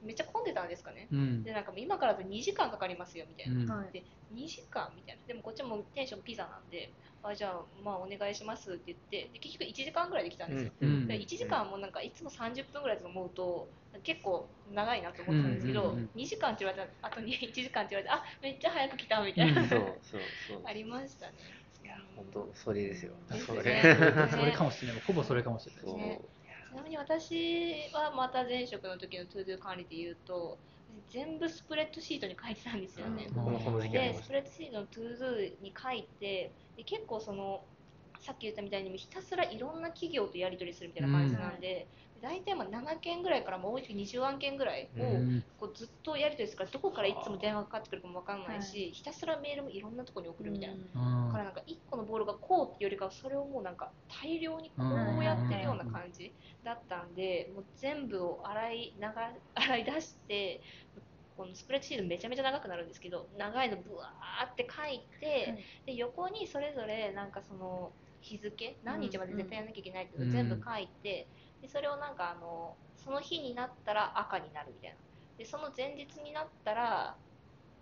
[0.06, 1.08] めっちゃ混んでたんですかね。
[1.12, 1.44] うん。
[1.44, 3.62] でなんかもう今からだと2時間かかりますよみたいな。
[3.62, 3.84] うん。
[3.84, 3.92] はい。
[3.92, 5.22] で2時間みたいな。
[5.28, 10.72] でもこっちもテンションピザなんで、あじゃあまあお願いしますって言って、で結局1時間ぐらいできたんですよ。
[10.82, 11.08] うん。
[11.08, 13.68] で1時間もなんかいつも30分ぐらいだと思うと
[14.04, 19.70] 結構長いなと思ってたんですけど、うんうんうん2時間って言われた後に 1時間って言われてあめっちゃ早く来たみたいな、うん。
[19.70, 20.62] そうそうそう。
[20.66, 21.34] ありましたね。
[21.84, 23.14] いや本当それですよ。
[23.30, 23.58] ですね。
[23.58, 24.28] それ。
[24.30, 25.02] それかもしれない。
[25.02, 26.22] ほぼそれかもしれないそうね。
[26.24, 26.35] ち
[26.76, 30.58] なみに私はまた前職の時の to do 管理で言うと
[31.10, 33.92] 全部スプレッドシートに書いてたんですよね、うん。
[33.92, 37.64] でスプレッドシートの to do に書いてで結構その
[38.22, 41.86] さっき言ったみたいにひたすらいろんな企業とやり取りするみたいな感じなんで、
[42.22, 45.44] 大体まあ7件ぐらいからもう多い時20案件ぐらいを、うん。
[45.60, 46.54] こうずっとやり取りす。
[46.54, 56.32] るからどこからいつも電話がかかってくるかも分かんないし、ひたすらメールもいろんなところに送るみたいな、からなんか1個のボールがこうっていうよりかはそれをもうなんか大量にこうやってるような感じ
[56.64, 59.06] だったんでもう全部を洗い流
[59.56, 60.62] 洗い出して
[61.38, 70.32] このスプレッドシートめちゃめちゃ長くなるんですけど長いのブワーって書いて、はいで横にそれぞれなんかその日付何日まで絶対やらなきゃいけないっていうのをうん。
[70.32, 71.28] 全部書いて、
[71.66, 74.98] でそれをなんかあのその日になったら赤になるみたいな。
[75.38, 77.18] でその前日になったら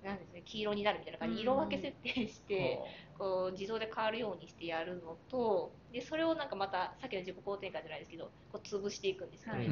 [0.04, 1.36] なんですね黄色になるみたいな感じ。
[1.38, 2.80] で色分け設定して、
[3.18, 9.70] こう自動で変わるようにしてやるのとでそれをなんかまたさっきの自己肯定感じゃないですけどこう潰していくんですよね。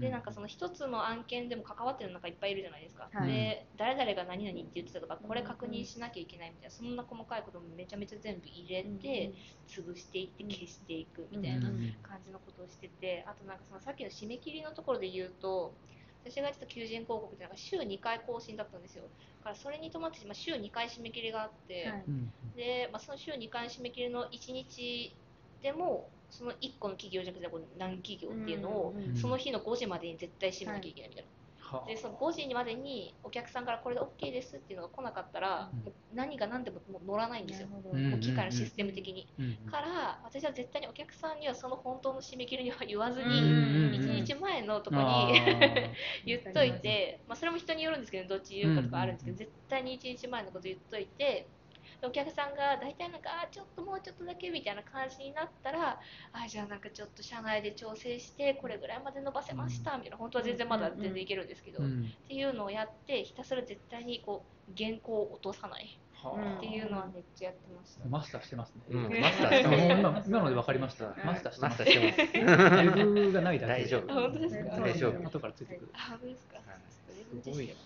[0.00, 3.30] でなんかその一つの案件でも関わってるのなんかいっぱいいるじゃないですか、はい。
[3.30, 9.32] で誰々が何々って言ってたとかこれ確認しなきゃいけないみたいなそんな細かいこともめちゃめちゃ全部入れて
[9.66, 11.94] 潰していって消していくみたいなうん。
[12.02, 15.74] 感じのことをしててあとなんかそのさっきの締め切りのところで言うと
[16.30, 19.04] 私がやってた求人広告ってなんか週2回更新だったんですよ。
[19.40, 22.04] だからそれに伴って、まあ、週2回締め切りがあって、はい。
[22.08, 25.16] うんで、まあ、その週2回締め切りの1日
[25.62, 31.37] でもその1個の企業じゃなくてこう何企業っていうのを、その日の5時までに絶対締めなきゃいけないみたいな、はあ
[31.86, 35.80] でその5時までにお客さんからこれで OK ですっていうのが来なかったら、うん。
[35.84, 37.68] もう何が何でももう乗らないんですよ、
[38.20, 39.70] 機械のシステム的に、うん。
[39.70, 45.40] から私は絶対にお客さんにはその本当の締め切りには言わずうんに、うん1日前のとこに
[46.24, 51.46] 言っといて、まあ、それも人によるんですけどどっち言うかとかあるんですけど、うん絶対に1日前のこと言っといてで
[52.00, 56.00] お客さんが大体なんかあーちょっともうちょっとだけみたいな感じになったら
[56.32, 68.04] あーじゃあなんかちょっと社内で調整してこれぐらいまで伸ばせましたみたいな本当は全然まだ全然いけるんですけど、っうんていうのをやってひたすら絶対にこう原稿を落とさないっていうのはめっちゃやってました。
[68.04, 68.82] あマスターしてますね。
[68.90, 71.06] うんうんマスターしてます今今ので分かりました。
[71.06, 72.26] うんマスターしてますマスター。
[72.26, 72.76] してます。
[72.76, 73.80] レビューがないだけで。
[73.84, 75.90] 大丈夫あ本当ですか大丈夫後からついてくる。
[75.94, 76.58] あ本当ですか、
[77.42, 77.76] すごい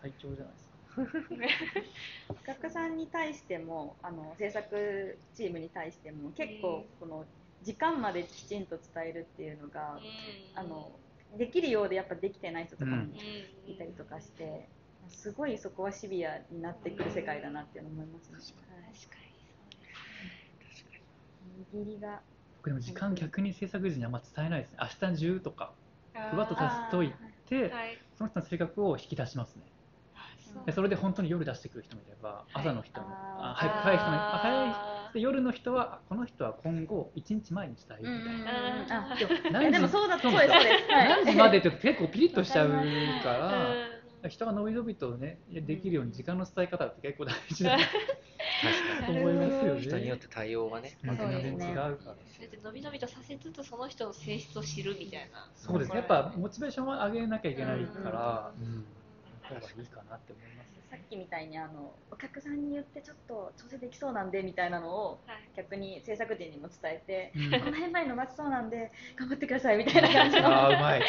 [0.00, 0.67] 最長じゃないですか。
[2.28, 7.24] お客さんに対してもあの制作チームに対しても結構この
[7.62, 10.00] 時間まできちんと伝えるっていうのが、
[10.54, 10.92] あの
[11.36, 13.06] できるようでやっぱできてない人とかも
[13.66, 14.68] いたりとかして、
[15.08, 18.36] すごいそこはシビアになってくる世界だなっていうのを思いますね。
[18.36, 18.42] は
[18.90, 18.94] い。
[18.94, 19.18] 確か
[21.74, 22.22] 握りが
[22.58, 24.78] 僕でも時間逆に制作時にあんま伝えないですね。
[24.80, 25.74] 明日中とか
[26.14, 27.12] にふわっとさせとい
[27.46, 27.98] て、はい。
[28.16, 29.64] その人の性格を引き出しますね。
[30.66, 39.16] でそれで本当に夜出してくる人もいれば、朝の人も、あ早く早い人も早いあで夜の人はあこの人は今後1日前に伝えるみたいな。
[39.16, 40.58] でもえでもそうだそうですそう
[40.90, 42.74] 何時までって結構ピリッとしちゃうか
[44.22, 47.84] うら、人が伸び伸びとねできるように時間の伝え方って結構大事だと
[48.60, 49.80] 確か思いますよね。
[49.80, 49.82] に。
[49.82, 51.16] 人によって対応がね、全
[51.58, 51.96] 然違うから。
[52.34, 55.48] それで伸び伸びとさせつつその人の性質を知るみたいな。
[55.54, 55.90] そうです。
[55.92, 55.98] ね。
[55.98, 58.84] やっぱモチベーションを上げなきゃいけないから、うん
[59.54, 60.68] いいかなって思います。
[60.90, 65.38] さっきみたいにあのお客さんに言ってちょっと調整できそうなんでみたいなのをはい。
[65.56, 67.50] 逆に制作陣にも伝えて、うん。
[67.60, 71.02] この辺まで伸ばせそうなんで頑張ってくださいみたいな感じの あーうまい。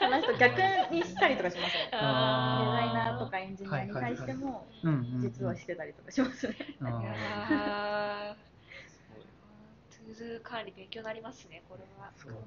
[0.00, 0.60] 話と逆
[0.94, 1.88] にしたりとかしますね。
[1.90, 4.66] デザイナーとかエンジニアに対しても
[5.20, 6.54] 実はしてたりとかしますね。
[6.82, 8.46] あー。
[10.42, 12.10] 管理勉強になりますねこれは。
[12.16, 12.42] そうなん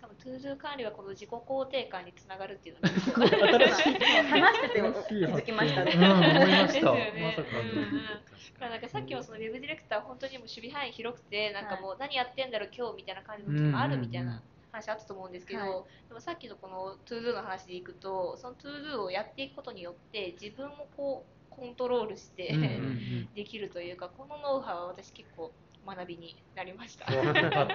[0.00, 4.00] しかも to do 管理はこの自己肯定感につながるっていうのが結構新しい
[4.32, 5.84] 話してて気づきました。
[5.84, 5.92] ね。
[5.94, 6.72] うん、思いました。
[6.72, 7.36] ですよね。
[7.36, 7.60] まさか。
[7.60, 8.00] うんうん。
[8.00, 14.40] だ確からなんかさっきもそのウェブディレクター本当にもう守備範囲広くてなんかもう何やってんだろう今日みたいな感じの時もあるみたいな
[14.72, 15.70] 話あったと思うんですけど、はい。
[16.08, 22.56] でもさっきのこの to do の話でいくとその to do をやっていくことによって自分もこうコントロールして、
[23.36, 25.52] できるというかこのノウハウは私結構
[25.86, 27.12] 学びになりました。
[27.14, 27.42] よかった。
[27.42, 27.74] よかっ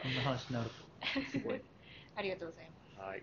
[0.00, 1.20] こんな話になると。
[1.30, 1.62] すごい。
[2.14, 3.22] ありがとうございますはい。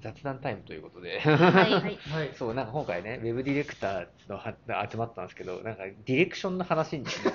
[0.00, 1.96] 雑談タイムということで、はいはい。
[2.08, 2.34] はい。
[2.34, 4.54] そう、なんか今回ね、ウェブディレクターのは
[4.90, 7.26] 集まったんですけど、なんかディレクションの話に確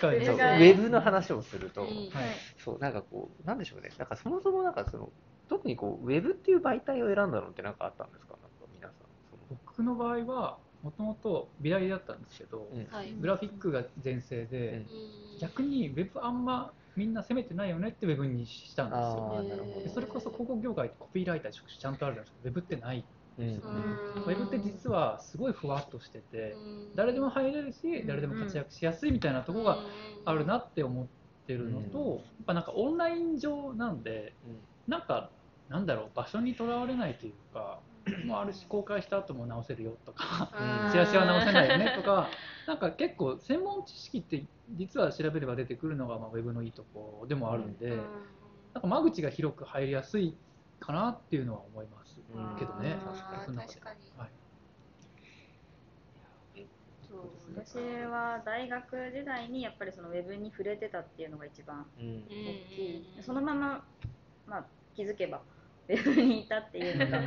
[0.00, 0.24] かに。
[0.24, 2.08] そうウがェブの話をすると、うんはい。
[2.58, 5.12] そう、なんかこう、なんでしょうね、なんかそもそもなんかその、
[5.48, 8.34] 特にこう、ウェブっていう媒体を選んだのってなんかあったんですか？
[8.40, 8.96] なんか皆さん。
[9.30, 14.86] そ僕の場合は、もともと美大だったんですけど、のうんはいグラフィックが前世で、うん
[15.38, 19.44] 逆にウェブあんまみんな攻めてないよねってウェブにしたんですよ。
[19.94, 22.48] それこそ広告業界ってコピーライター職種ちゃんとあるじゃないですか。
[22.48, 23.04] ウェブってない。
[23.38, 26.56] ウェブって実はすごいふわっとしてて、う
[26.92, 26.94] ん。
[26.94, 29.78] 誰でも入れるし、誰でも活躍しやすいみたいなところが
[30.24, 31.06] あるなって思っ
[31.46, 32.16] てるのと、うん。
[32.16, 34.34] やっぱなんかオンライン上なんで、
[34.86, 35.30] なんか、
[35.68, 37.80] なんだろう、場所にとらわれないというか、
[38.26, 40.92] もうあるし、公開した後も直せるよとか、うん。
[40.92, 42.28] チラシは直せないよねとか、
[42.66, 47.96] なんか結構、専門知識って、実は調べれば出てくるのが、まあ、ウェブのいいとこでもあるんで、うん。
[48.74, 50.36] なんか間口が広く入りやすい
[50.80, 52.56] かなっていうのは思いますうん。
[52.56, 54.00] けどね、確かに。
[54.16, 54.26] は。
[54.26, 54.30] い。
[57.54, 62.12] 私は大学時代にやっぱりそのウェブに触れてたっていうのが一番うんうん。
[62.12, 63.22] 大きい。
[63.22, 63.84] そのまま、
[64.46, 65.42] まあ、気づけば
[65.92, 67.18] ウェブにいたっていうのが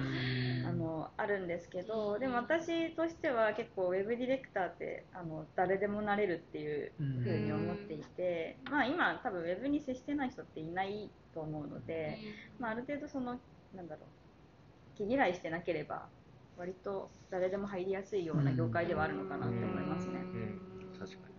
[0.68, 7.24] あのあるんですけどでも私としては結構ウェブディレクターってあの誰でもなれるっていううん。
[7.24, 12.18] ふうに思っていて、まあ、今多分ウェブに接してない人っていないと思うので、
[12.60, 13.40] まあ、ある程度その
[13.76, 16.08] なんだろう気嫌いしてなければ
[16.58, 20.20] 割と誰でも入りやすいような業界ではあるのかなって思いますね。
[20.98, 21.35] 確かに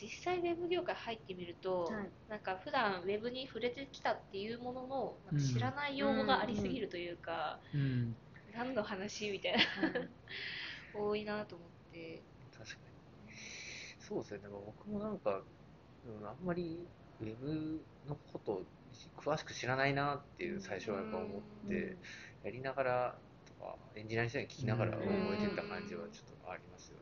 [0.00, 2.10] 実際ウェブ業界入ってみると、はい。
[2.28, 8.16] なんか普段ウェブに触れてきたっていうもののなんか知らない用語がありすぎるというか、うん。
[8.54, 9.58] 何の話みたいな
[10.94, 12.22] 多いなと思って。
[12.56, 12.76] 確か
[13.26, 13.34] に。
[13.98, 15.40] そうですね、でも僕もなんか、
[16.06, 16.86] うんあんまり
[17.20, 18.62] ウェブのこと
[19.18, 21.26] 詳しく知らないなっていう最初はやっぱ思
[21.66, 21.96] って、
[22.42, 26.99] やりながらとか、エンジニアの人に聞きながら覚えてった感じはちょっとありますよ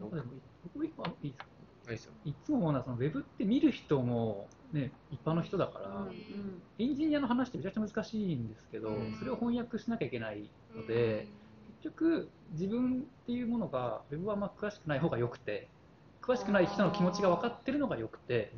[0.00, 1.12] 僕いいですか。
[1.22, 1.34] いい
[1.88, 2.12] ですよ。
[2.24, 9.16] いつも思うのはそのウェブって見る人も、ね、一般の人だから、うんエンジニアの話ってめちゃくちゃ難しいんですけど、うん。
[9.18, 11.26] それを翻訳しなきゃいけないので、
[11.82, 15.68] 結局自分っていうものがウェブはま詳しくない方がよくて
[16.22, 18.52] 詳しくない人の気持ちが分かってるのがよくて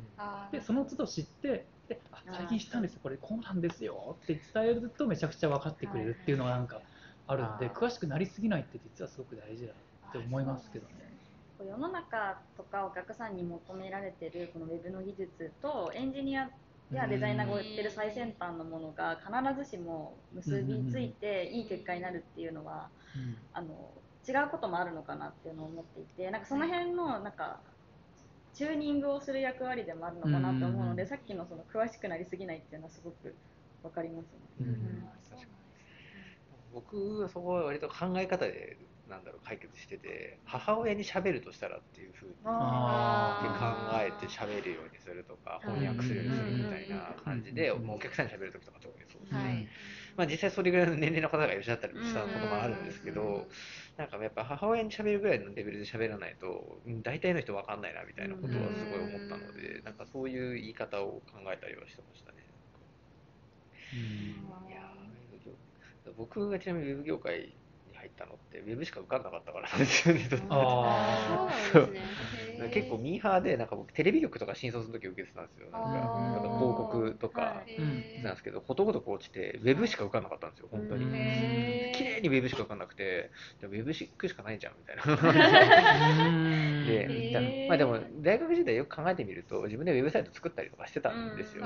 [0.51, 6.81] でその都度知ってであ最近知ったんですよこれこうなんですよって伝えるとめちゃくちゃ分かってくれるっていうのがなんか
[7.27, 9.73] あるんではい詳しくなりすぎないって実はすごく大事だ
[10.09, 11.08] って思いますけどね。
[11.63, 16.49] 世の中とかお客さんに求められてるこのウェブの技術とエンジニア
[16.91, 23.37] やデザイナーが売ってる最先端のものが必ずしも結びついていい結果になるっていうのはうん。
[23.53, 23.91] あの
[24.27, 27.59] 違うこともあるのかなっていうのを思っていてなんかその辺のなんか
[28.53, 31.07] チューニングをする役割でもあるのかなと思うので、うん。
[31.07, 33.33] さっきのその詳しくなりすぎないっていうのはすごく
[33.83, 34.29] わかりますね。
[34.61, 35.03] うん。
[36.73, 38.77] 僕はそこは割と考え方で、
[39.09, 49.33] なんだろう、解決してて、母親に喋るとしたらっていうふうにあ考えて喋るようにするとか、翻訳するようにするみたいな感じで、うんもうお客さんに喋るときとか特にそうです。
[49.33, 49.39] ね。
[49.39, 49.67] はい。
[50.17, 53.47] まあ、実際それぐらいの年齢の方がいらっしゃったりもしたこともあるんですけうんど、
[53.97, 62.37] なんかやっぱ母親に喋るぐらいのレベルで喋らないと、うん大体の人わかんないなみたいなことはすごい思ったので、なんかそういう言い方を考えたりはしてましたね。
[63.91, 67.58] いやーウェブ業僕がちなみにウェブ業界
[68.19, 70.27] ったのって、ウェブしか受かんなかったからなんですよね。
[70.49, 75.71] あそうなんですね 結構ミーハーで、なんか僕テレビ局とか新卒の時受けてたんですよ。
[75.71, 77.63] なんか、なんか広告とか
[78.23, 81.05] なんですけど、ことごとく落ちて、ウェブしか受かんなかったんですよ、本当に。
[81.93, 83.31] 綺麗にウェブしか受かんなくて、
[83.61, 85.03] でウェブししかないじゃんみたいな。
[87.07, 91.63] ーで、まあでも、大学時代よく考えてみると、自分でウェブサイト作ったりとかしてたんですよ。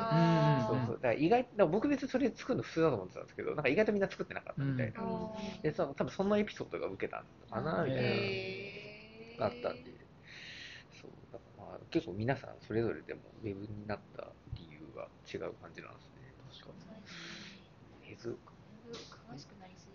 [0.67, 5.01] そうそうだから意外僕別にそれ作るの普通だと思ってたんですけど、なんか意外とみんな作ってなかったみたいな。
[5.01, 5.31] あ
[5.61, 8.09] でその多分そのエピソードが受けたのかなみたいな。
[9.45, 9.92] あったんで、
[11.93, 16.33] 結構皆さんそれぞれでもウェブになった理由は違う感じなんですね。
[16.51, 16.73] 確か
[18.09, 18.11] に。
[18.11, 18.39] ウェブ
[19.31, 19.93] 詳しくなりすぎ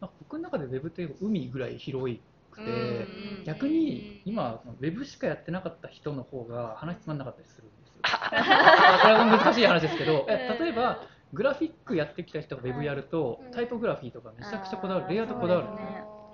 [0.00, 2.18] なんか僕の中でウェブって海ぐらい広
[2.50, 8.00] くて、ないうん逆に今ウェブしかやってなかった人の方が話つまんなかったりするんですよ。
[8.02, 8.08] ま
[8.96, 13.50] あこれは難しい話ですけど、え例えばグラフィックやってきた人がウェブやると、うん。
[13.50, 15.62] タイポグラフィーとかめちゃくちゃこだわる、レイアウトこだわ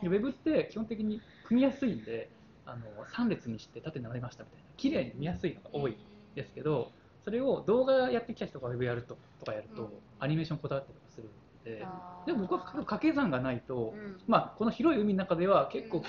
[0.03, 0.09] る。
[0.09, 2.31] ウェブって基本的に組みやすいんで、
[2.71, 5.97] あの3列にして縦に並べましたみたいな、綺麗に見やすいのが多い
[6.37, 6.93] ですけど、
[7.25, 9.89] それを動画やってきた人がウェブやるととかやると、うん。
[10.21, 11.31] アニメーションこだわったりとかするん
[11.65, 11.85] で、
[12.27, 14.21] でも僕は掛け算がないと、うん。
[14.29, 16.05] まあ、この広い海の中では結構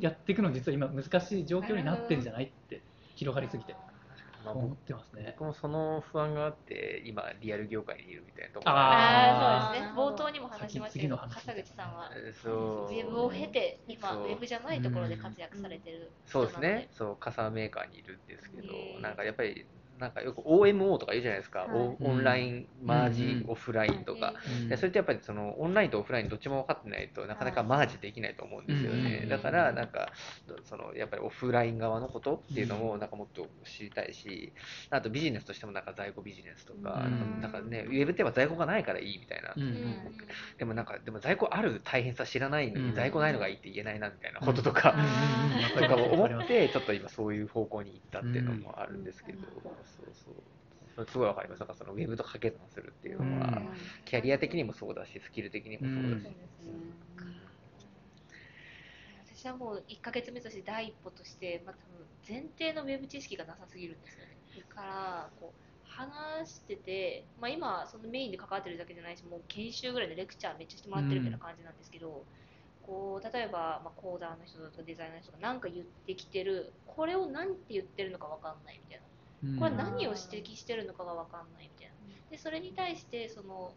[0.00, 2.80] やっていくの実は今難しい状況になってんじゃないって
[3.16, 3.74] 広がりすぎて
[4.44, 5.34] まあ思っ僕てますね。
[5.38, 8.72] 僕もその不安があって、今リアル業界にいるみたいなところ。
[8.76, 9.92] あーそうですね。
[9.96, 12.54] 冒頭にも話しましたけど笠口さんはえーそう。
[12.86, 19.66] ウェブを経て今ウェブじゃないところで活躍されてるそうですね、そう、傘メーカーにいるんですけどなんかやっぱり、
[20.04, 21.70] なんかよく OMO とか言うじゃないですか、はい。
[21.70, 23.50] オオンラインマージ、うん。
[23.50, 24.68] オフラインとか、うん。
[24.68, 29.28] でそれってやっぱりそのオンラインとオフラインどっちも分かってないとなかなかマージできないと思うんですよね、うん。
[29.30, 30.12] だからなんか
[30.64, 34.52] そのやっぱりオフライン側のことっていうのもなんかもっと知りたいし
[34.90, 37.40] あとビジネスとしてもなんか在庫ビジネスとか、うん。
[37.40, 39.54] なんかねウェブってやっぱ在庫がないからいいみたいな、
[40.58, 42.94] でもなんかでも在庫ある大変さ知らないのに、うん。
[42.94, 44.94] 在庫ないのがいいって言えないなみたいなこととか、
[45.78, 45.88] うん。
[45.88, 49.44] かも思って、ちょっと今そういう方向に行ったっていうのもあるんですけど、うん
[49.96, 51.06] そうそう。
[51.06, 51.58] すごいわかります。
[51.60, 53.68] なんかそのウェブと掛け算するっていうのは、うん
[54.04, 56.34] キャリア的にもそうだし、スキル的にもそうだし。
[59.44, 64.36] 私はもう1ヶ月目として第一歩として、まあ、多分前提のウェブ知識がなさすぎるんですよね。
[64.56, 72.24] だからこう話してて、まあ、今そのメインで関わってるだけじゃないしもう研修ぐらいのレクチャーめっちゃしてもらってるみたいな感じなんですけど、
[72.86, 79.04] こう例えば、まあ、コーダーの人とかデザイナーの人が何か言ってきてるこれを何て言ってるのか分かんないみたいな。
[79.44, 79.58] うん。
[79.58, 81.94] これ何を指摘してるのかが分かんないみたいな。
[82.30, 83.72] でそれに対してその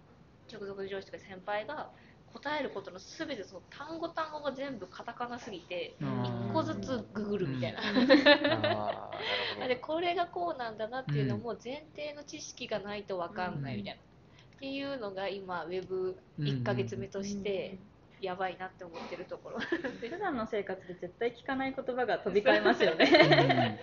[0.52, 1.90] 直属上司とか先輩が
[2.34, 17.78] 答えることの全てその単語単語が全部カタカナすぎてうん一個ずつググるみたいな、 あーなるでこれがこうなんだなっていうのも前提の知識がないと分かんないみたいな、っていうのが今ウェブ1ヶ月目として
[18.22, 23.80] やばいなって思ってるところ、普段の生活で絶対聞かない言葉が飛び交いますよね。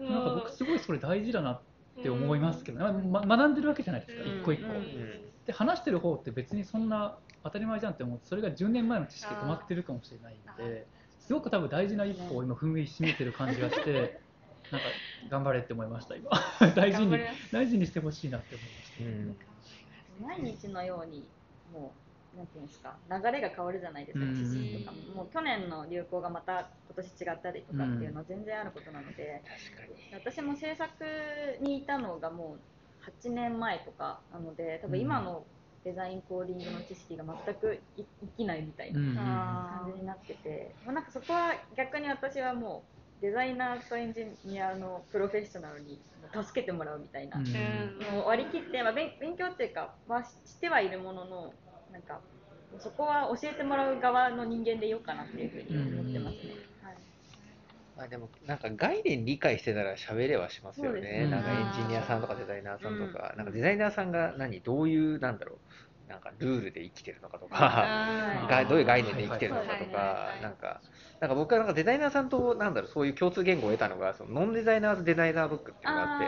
[0.00, 1.62] なんか僕すごいそれ大事だなっ
[2.02, 4.40] て思いますけど、ま学んでるわけじゃないですか、うん。
[4.40, 4.72] 一個一個、うん。
[4.76, 10.86] ーで話してる方って別にそんな当たり前じゃんって思ってそれが10年前の知識で止まってるかもしれないんあで
[11.18, 14.20] すごく多分大事な一歩を今踏みしめてる感じがして
[14.70, 14.86] なんか
[15.28, 16.30] 頑張れって思いました今。
[16.74, 17.18] 大事に
[17.52, 19.04] 大事にしてほしいなって思いました。
[19.04, 19.36] うん。
[20.22, 21.26] 毎日のように
[21.72, 24.34] もうなんていうんですか流れが変わるじゃないですか、うん。
[24.34, 25.14] 知識とかも。
[25.14, 30.24] もう去年の流行がまた今年違ったりとかっていうのは全然あることなので、確かに。
[30.24, 31.04] 私も制作
[31.60, 35.44] にいたのがもう8年前とかなので多分今の
[35.84, 42.84] デザインコーディングの知識が全くい生きないみたいな感じになってて、まあ、なんかそこは逆に私はも
[43.20, 46.00] うデザイナーとエンジニアのプロフェッショナルに
[46.32, 48.16] 助けてもらうみたいな、うんうん。
[48.16, 51.54] もう割り切って、まあ、勉勉強っていうか、まあ、ししてはいるものの
[51.92, 52.20] なんか
[52.78, 56.54] そこは教えてもらう側の人間でいようかなっていうふうに思ってますね。
[56.82, 56.96] はい。
[57.96, 61.00] まあでもなんか概念理解してたら喋れはしますよね。
[61.00, 61.26] ね。
[61.26, 63.38] なんかエンジニアさんとかデザイナーさんとか、うん。
[63.38, 65.60] なんかデザイナーさんが何どういうなんだろ
[66.08, 67.86] うなんかルールで生きてるのかとか、
[68.68, 69.98] どういう概念で生きてるのかとか。
[69.98, 70.42] は、い。
[70.42, 70.80] なんか
[71.22, 76.26] なんか僕はなんかデザイナーさんとなんだろうそういう共通言語を得たのがそのノンデザイナーズデザイナーブックっていうのがあって。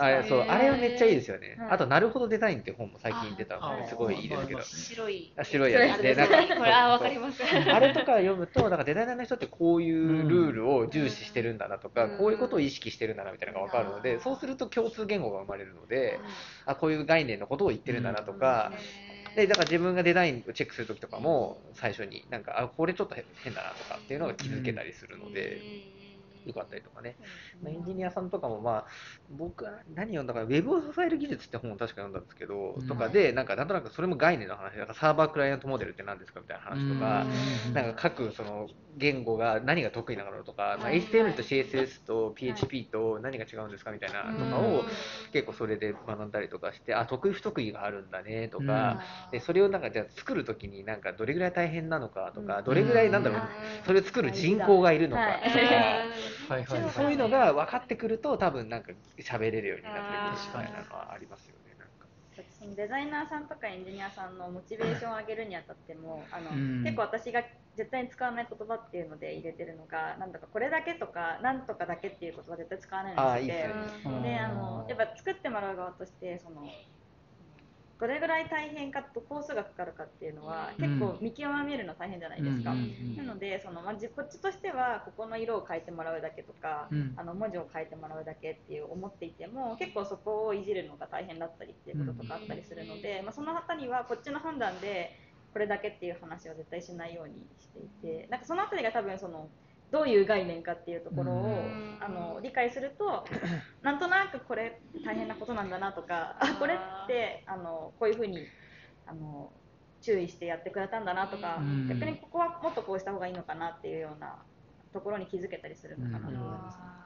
[0.00, 1.56] あれそうあれはめっちゃいいですよね。
[1.58, 1.70] はい。
[1.72, 4.60] あと、なるほどデザインっていう本も最近出たのあですごいいいですけど。
[4.60, 4.62] あ。
[4.62, 5.32] 白い。
[5.36, 7.42] あ白いやつで、なんんか、 これあーわかります。
[7.42, 12.18] あれとか読むと、なんかデザイナーの人ってこういうルールを重視してるんだなとか、うん。
[12.18, 14.20] こういうことを意識してるんだなみたいなのが分かるので、うん。
[14.20, 16.20] そうすると共通言語が生まれるので、
[16.66, 18.70] あ、こういう概念のことを言ってるんだなとか、
[19.34, 25.66] で、だから自分がデザインをチェックするときとかも、最初になんか、あ、これちょっと変だなとかっていうのが気づけたりするので、
[26.44, 27.16] よかったりとかね。
[27.62, 28.86] まあ、エンジニアさんとかも、まあ、
[29.30, 32.86] 僕は何読んだかな、ウェブを支える技術って本を確か読んだんですけど、うん。
[32.86, 37.26] とかで、なんか、なんとなくそれも概念の話、なんかサーバークライアントモデルって何ですかみたいな話とか、
[37.68, 37.74] うん。
[37.74, 38.66] なんか各その
[38.96, 44.84] 言語が何が得意なのとか、まあ、はい HTML と CSS と PHP と何が違うんですかみたいなとかを
[45.32, 49.00] 結構それで学んだりとかして、あ、得意不得意があるんだねとか、
[49.32, 52.64] でそれをなんかじゃあ作るときになんかどれぐらい大変なのかとか、うん。
[52.64, 53.40] どれぐらいなんだろう、
[53.86, 55.58] それを作る人口がいるのかとか、
[56.36, 61.74] はいはいはいそういうのが分かってくると多分なんか喋れるようになってくるみたいなのはありますよね。
[61.78, 62.06] なんか
[62.58, 66.82] そのデザイナーさんとかエンジニアさんのモチベーションを上げるにあたってもあの、うん。
[66.82, 67.42] 結構私が
[67.74, 74.22] 絶対に使わない言葉っていうので入れてるのがなんだかこれだけとかなんとかだけっていう言葉絶対使わないようにしいいですね。
[74.22, 76.76] であのやっぱ作ってもらう側としてその
[78.00, 80.84] どれぐらい大変かと工数がかかるかっていうのはうん。
[80.84, 82.72] 結構見極めるの大変じゃないですか。
[82.72, 82.78] うん。
[82.78, 87.14] うんなのでその、まあ、じこっちとしてはここの色を変えてもらうだけとか、うん。
[87.16, 95.18] あの文字を変えてもらうだけっていう思っていても結構そこをいじるのが大変だったりっていうこととかあったりするので、まあ、その辺りはこっちの判断で
[95.52, 99.48] これだけっていう話は絶対しないようにしていてなんかその辺りが多分その
[99.94, 101.98] どういう概念かっていうところを、うん。
[102.00, 103.24] あの理解すると
[103.80, 108.44] なんとなくこれ大変なことなんだなとかあこれってあのこういうふうに
[109.06, 109.52] あの
[110.02, 111.88] 注意してやってくれたんだなとか、うん。
[111.88, 114.42] 逆にここはもっとこうした方がいいのかなっていうような
[114.92, 116.28] ところに気づけたりするのかな。
[116.28, 117.03] と思います。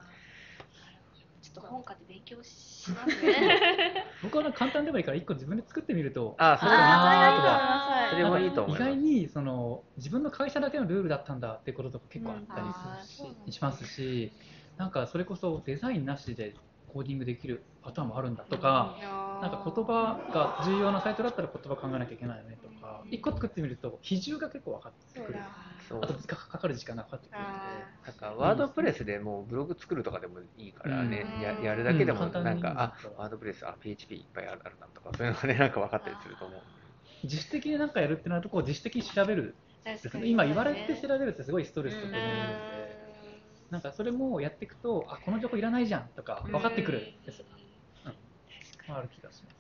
[1.61, 4.05] と本買って勉強しますね。
[4.23, 8.91] 僕は簡単でもいいから一個自分で作ってみるとあーそうだなとかそれもいいと思います。
[8.91, 14.33] 意外にその自分の会社だけのルールだったんだっていうこととか結構あったりするししますし
[14.77, 16.55] なんかそれこそデザインなしで
[16.87, 18.97] コーディングできるパターンもあるんだとか、
[19.43, 22.68] なんか言葉が重要なサイトだったら言葉考えなきゃいけないよねと
[22.99, 25.39] か一個作ってみると比重が結構分かってくる。
[25.89, 27.39] そうあとかかかる時間がかかってくる。
[27.39, 31.41] なんかワードプレスでもうブログ作るとかでもいいからね、うん。
[31.41, 32.31] ややるだけでもうん。
[32.31, 36.61] 簡単になんか、あワードプレス、あ PHP いっぱいあるなとか、そういうのがね、なんか分かったりすると思う。
[37.25, 39.55] 自主的に何かやるってなるとこう自主的に調べる。
[39.85, 42.99] ね今言われて調べるってすごいストレスだと思うので、
[43.71, 47.47] なんかそれもやっていくとあこの情報いらないじゃんとか分かってくるんですよ、
[48.05, 49.57] うん、ある気がします。
[49.57, 49.58] 私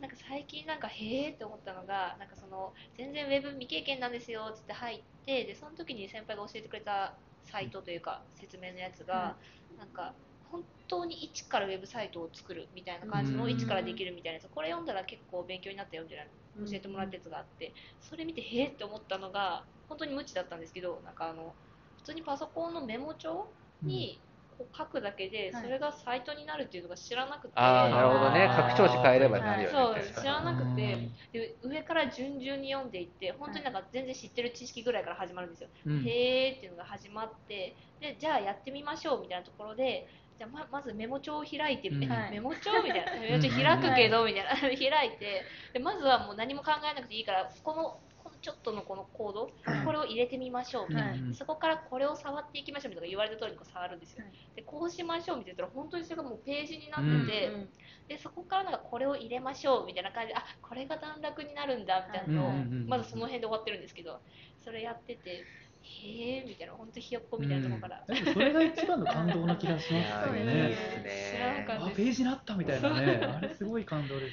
[0.00, 9.38] なんか最近なんかへーって思ったのがなんかその全然ウェブ未経験なんですよっつって入ってでその時に先輩が教えてくれたサイトというか説明のやつが、
[9.76, 13.50] なんか本当に一からウェブサイトを作るみたいな感じのうん。
[13.50, 14.48] 一からできるみたいなやつ。
[14.48, 16.24] これ読んだら結構勉強になったよみたいな
[16.70, 17.74] 教えてもらったやつがあって。
[18.00, 21.56] それ見てへーって思ったのが本当に無知だったんですけどなんかあの
[21.96, 24.29] 普通にパソコンのメモ帳に
[24.60, 25.62] こう書くだけではい。
[25.64, 28.46] それがサイトになるっていうのが知らなくて、ああなるほどね。
[28.54, 30.22] 拡張子変えればなるよね、そう確かに。
[30.22, 31.08] 知らなくて。
[31.32, 36.06] で上から順々に読んでいって本当になんか全然知ってる知識ぐらいから始まるんですよ、うん。
[36.06, 40.06] へーっていうのが始まってでじゃあやってみましょうみたいなところで
[40.36, 42.30] じゃあままずメモ帳を開いてうんはい。
[42.32, 43.12] メモ帳みたいな。
[43.20, 44.50] メモ帳開くけどみたいな。
[44.60, 48.00] 開いてでまずはもう何も考えなくていいからこの
[48.42, 49.50] ちょっとのこのコード
[49.84, 50.86] これを入れてみましょう。
[50.88, 51.34] みたい。
[51.34, 57.68] そこからこれを触っていきましょうみたいな言われた通りにこう触るんですよ、はいでこうしましょうみたいな言ったら本当にそれがもうページになってて、うん。
[58.08, 64.20] でそこからなんかこれを入れましょうみたいな感じであこれが段落になるんだみたいなのを、うんうんうんまずその辺で終わってるんですけど
[64.64, 65.44] それやってて
[65.82, 70.70] へえみたいな本当ひよっこみたいなところから、でもそれが一番の感動な気がしいますよね。
[70.70, 73.20] っす知らなねかったあページになったみたいなね。
[73.22, 74.32] あれすごい感動です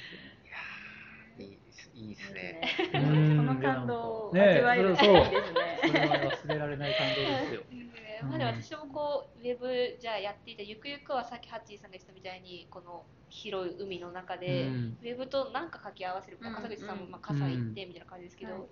[1.98, 2.60] いいいっすね。
[2.92, 5.80] よこねの感動を味ねわえるそうそういいですね。
[5.82, 7.60] それは忘れられない感動ですよ。
[7.62, 7.88] ね
[8.22, 14.98] まあ、でも私もこうウェブじゃあやっていたゆくゆくはさっきハッチーさんが言ってたみたいにこの広い海の中で、うん。
[15.00, 16.64] ウェブと何か掛け合わせるみたいなうん。
[16.64, 18.62] 笠口さんもまあ傘行ってみたいな感じですけど、はい。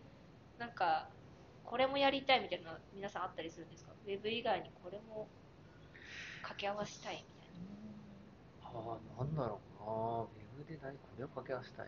[0.59, 1.09] なんか
[1.65, 3.93] これもやりたいみたいなの皆さんあったりするんですか？
[4.05, 5.29] ウェブ以外にこれも
[6.43, 8.81] 掛け合わせたいみたいな。
[8.81, 10.23] ああなんだろうな。
[10.23, 11.87] ウェブで何これを掛け合わせたい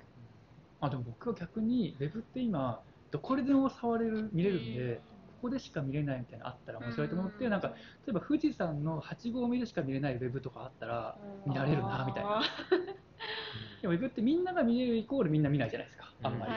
[0.80, 5.00] あでも僕は逆にウェブって今どこででも触れる見れるんで、
[5.40, 7.50] ここでしか見れないみたいなのあったら面白いと思って、うん。
[7.50, 7.74] なんか例
[8.10, 11.16] えば富士山の8合目でしか見れないウェブとかあったら
[11.46, 12.42] 見られるなみたいな。
[13.80, 16.52] でもウェブってみんなが見れるイコールみんな見ないじゃないですかあんまり、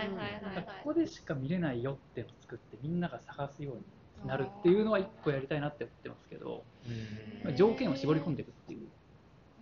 [0.66, 6.64] ここでしか見れないよってのを作ってみんなが探すようになるっていうのは一個やりたいなって思ってますけど、
[7.44, 8.88] まあ条件を絞り込んでいくっていう。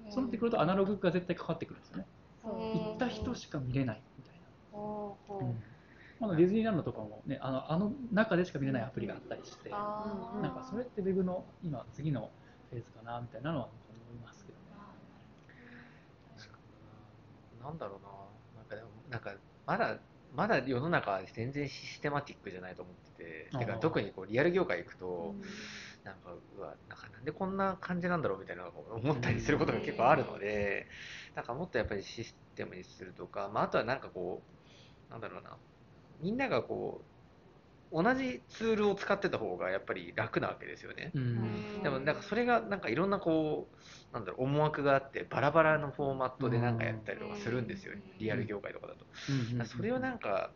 [0.09, 2.05] そうなってくるとアナログが絶対かかってくるんですよね。
[2.45, 2.47] う。
[2.47, 4.01] ん行った人しか見れない
[6.21, 9.81] あのディズニーランドとかもね、あのあの中でしか見れないアプリがあったりして、なん
[10.53, 12.29] かそれってウェブの今、次の
[12.69, 13.73] フェーズかなみたいなのは思
[14.19, 14.63] いますけどね。
[17.63, 18.09] なんだろうな。
[18.57, 19.33] なんかでもなんか
[19.65, 19.97] まだ
[20.35, 25.35] まだ世の中は全然システマティックじゃないと思ってててか特にこうリアル業界行くと、
[26.03, 30.87] なんかうわなんかなんでこんな感じなんだろうみたいなのを思ったりすることが結構あるので、
[31.35, 34.58] なんかもっとやっぱりシステムにするとか、まあ、あとはなんかこう
[35.09, 35.57] なんだろうな。
[36.21, 37.01] みんながこ
[37.91, 41.11] う同じツールを使ってた方がやっぱり楽なわけですよね。
[41.15, 41.83] うん。
[41.83, 43.67] でもなんかそれがなんかいろんなこ
[44.11, 48.03] うなんだろう思惑があってバラバラのフォーマットでなんかやったりとかするんですよ、うん。
[48.19, 49.05] リアル業界とかだと。
[49.59, 49.65] うん。
[49.65, 50.51] それをなんか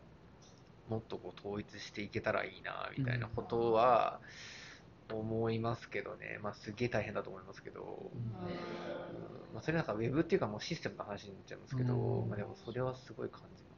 [0.88, 4.20] もっとこう統一していけたらいいなみたいなことは
[5.12, 8.32] 思いますけどね、まあ、すげえ大変だと思いますけど、うん。
[9.54, 12.28] まあ、それなんかウェブっていうかもうシステムの話になっちゃいますけど、うん。
[12.28, 13.73] まあ、でもそれはすごい感じます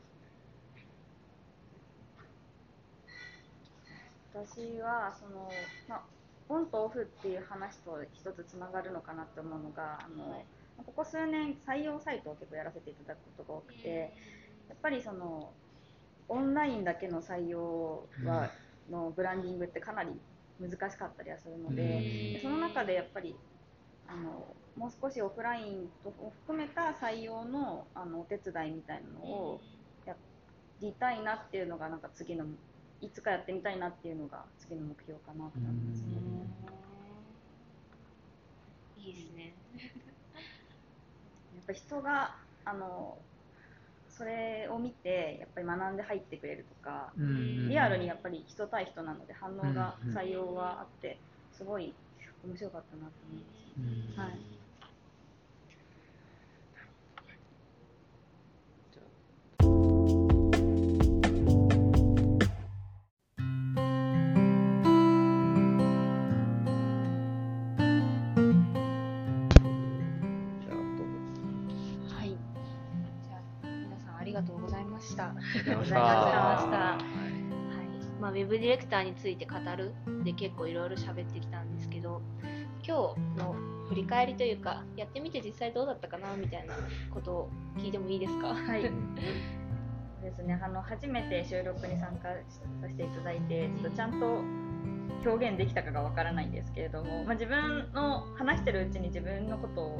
[4.44, 5.50] 私はその、
[5.88, 6.02] まあ、
[6.48, 10.44] オンとオフっていう話と一つつながるのかなって思うのがあの
[10.84, 14.12] ここ数年採用サイトを結構やらせていただくことが多くて
[14.68, 15.52] やっぱりその
[16.28, 18.50] オンラインだけの採用は、
[18.90, 20.10] のブランディングってかなり
[20.60, 23.36] 難しかったりはするので、でその中でやっぱり
[24.08, 24.44] あの
[24.76, 29.60] もう少しオフラインとを含めた採用のあのお手伝いみたいなのを
[30.04, 30.16] や
[30.80, 32.44] りたいなっていうのがなんか次の
[33.06, 36.16] いつかやってみたいなっていうのが次の目標かなと思いますね。
[38.98, 39.54] いいですね。
[41.54, 43.16] やっぱ人があの
[44.08, 51.18] それを見てやっぱり学んで入ってくれるとか、うんリアルにやっぱり人対人なので反応がうん採用はあって
[51.52, 51.94] すごい
[52.44, 54.16] 面白かったなと思います。
[54.18, 54.55] うんはい
[75.66, 77.00] りがとうございましたありがとうございましたはいはい。
[78.20, 79.92] まあウェブディレクターについて語る
[80.24, 82.22] で結構いろいろ喋ってきたんですけど、
[82.86, 83.54] 今日の
[83.88, 86.74] 振り返りというかやってみて実際どうだったかなみたいな
[87.12, 88.48] ことを聞いてもいいですか？
[88.48, 94.40] はいそうですね、あの初めて収録に参加させていただいて、ちょっとちゃんと
[95.28, 99.98] 表現できたかがわからないんですけれども、まあ、自分の話してるうちに自分のことを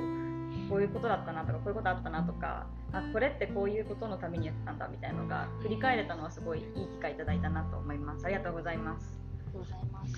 [0.69, 8.25] こういうことだったなとかこういうことあったなとかあこれってこういうことのためにやってたんだみたいなのが振り返れたのはすごいいい機会いただいたなと思います。
[8.25, 9.17] ありがとうございます。
[9.39, 10.15] ありがとうございます。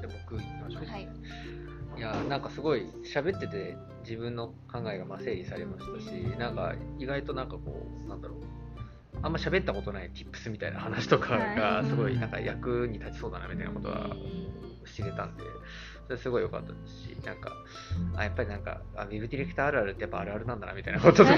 [0.00, 1.08] で僕行きましょう、はい。
[1.96, 8.38] いやなんかすごい喋ってて自分の考えがまあ整理されましたしなんか意外となんかこうなんだろう。
[9.20, 14.14] あんま喋ったことない tips みたいな話とかがはいすごいなんか役に立ちそうだなみたいなことは
[14.86, 15.42] 知れたんで
[16.08, 17.52] それすごい良かったですし、なんか、
[18.16, 21.34] あやっぱりなんか、あウェブディレクターあるあるってやっぱあるあるなんだなみたいなこととか、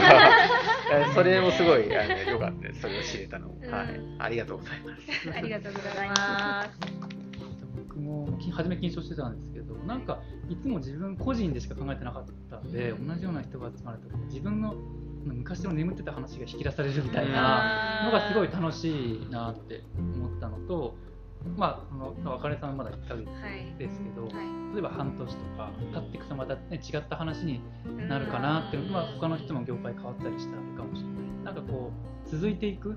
[0.92, 4.00] え それもすごいあの良かったです、それを知れたのも、うんはい。
[4.20, 5.02] ありがとうございます。
[5.36, 6.70] ありがとうございます。
[7.74, 14.74] 僕もき初め緊張してたんですけどなんかいつも自分個人でしか考えてなかったんで同じような人が集まると自分の
[15.24, 20.94] 昔の眠ってた話が引き出されるみたいなのがすごい楽しいなって思ったのと
[21.56, 23.78] まあその別れさんはまだ1ヶ月はい。
[23.78, 27.60] ですけど、はい例えば半年とか経っていくとまた、ね、違った話に
[28.08, 31.90] なるかなっていうのは他の人も業界変わったりしたらあるかもしれないなんかこ
[32.24, 32.96] う続いていく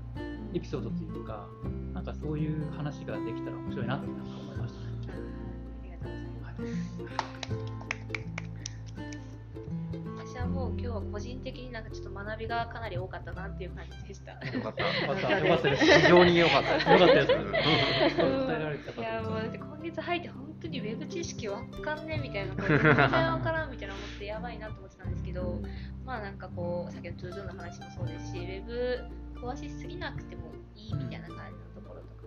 [0.54, 1.48] エピソードというか
[1.92, 4.86] なんかそういう話ができたら面白いなって思いましたね。
[5.82, 6.84] ありがとうございます。
[7.48, 7.53] 私
[10.44, 14.32] はもう今日は個人的になんかちょっと学びがかなり多かったなっていう感じでした。
[14.32, 14.84] よかった。
[15.06, 15.84] よかったよかったです。
[15.84, 16.90] 非常に良かったです。
[16.90, 17.32] よかったです
[18.96, 25.60] いやもうだって今月入って本当にウェブ知識わかんねえみたいな全然わからんみたいな思ってやばいなと思ってたんですけど
[26.04, 32.22] まあなんかこう先ほど to do の話もそうですしウェブ詳しすぎなくてもいいみたいな感じのところとか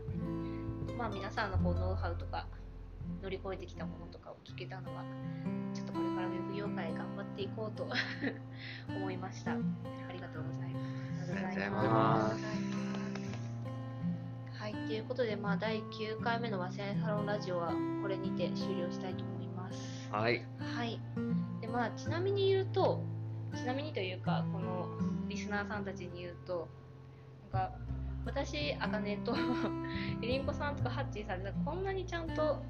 [0.87, 2.47] ねまあ皆さんのこうノウハウとか
[3.21, 5.03] 乗り越えてきたものとかを聞けたのは
[5.73, 7.87] ちょっとこれからウェブ業界頑張っていこうと
[8.89, 9.55] 思いましたあ
[10.11, 12.87] りがとうございますありがとうございます
[14.67, 20.09] はい、ということで、まあ、第9回目の和製サロンラジオはこれにて終了したいと思います。
[20.11, 20.45] はい。
[20.59, 20.99] はい。
[21.61, 23.01] で、まあ、ちなみに言うと、
[23.55, 24.89] ちなみにというか、この
[25.29, 26.67] リスナーさんたちに言うと、
[27.53, 27.75] なんか、
[28.25, 29.33] 私、あかねと、
[30.21, 32.61] エリンコさんとかハッチーさんって、こんなにちゃんと、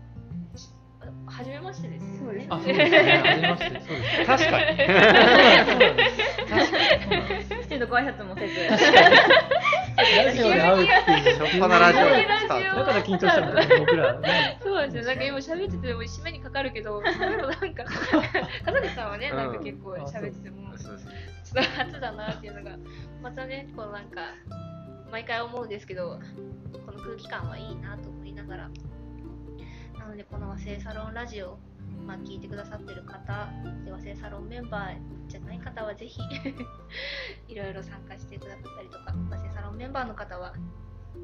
[1.27, 2.47] 初めましてですよね。
[2.49, 2.97] あ、そうですね。
[3.11, 4.25] ありまして、そうです。
[4.25, 4.77] 確かに。
[4.77, 6.09] そうなんで
[7.43, 7.61] す。
[7.67, 8.55] きちんとご挨拶もせず。
[9.97, 11.39] ラジオで会うっていう。
[11.39, 14.59] 初っ端ラジオラジオだから緊張したんだね、僕らね。
[14.63, 15.03] そうですよ。
[15.03, 17.83] なんか今喋ってても締めにかかるけど、それもなんか、
[18.65, 21.07] 風口さんはね、なんか結構喋ってても、そうです
[21.53, 22.77] ちょっと初だなっていうのが、
[23.21, 24.21] またね、こうなんか、
[25.11, 26.19] 毎回思うんですけど、
[26.85, 28.73] この空気感はいいなと思いながら、なの
[30.17, 31.59] でこの和製サロンラジオ、
[32.07, 33.51] まあ、聞いてくださってる方、
[33.85, 34.97] で和製サロンメンバー
[35.27, 36.19] じゃない方はぜひ、
[37.47, 40.55] いろいろ参加してくださったりとか、和製サロンメンバーの方は、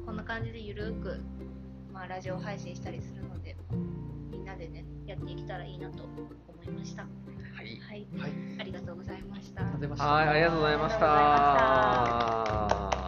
[0.06, 1.20] こんな感じでゆるーく、
[1.92, 3.56] まあ、ラジオ配信したりするので、
[4.30, 7.02] みんなでね、やっていけたらいいなと思いました。
[7.02, 7.08] は
[7.62, 7.80] い。
[7.80, 8.32] はい、はい。
[8.60, 9.62] ありがとうございました。
[9.62, 10.06] ありがとうございました。
[10.06, 13.03] はい、ありがとうございました。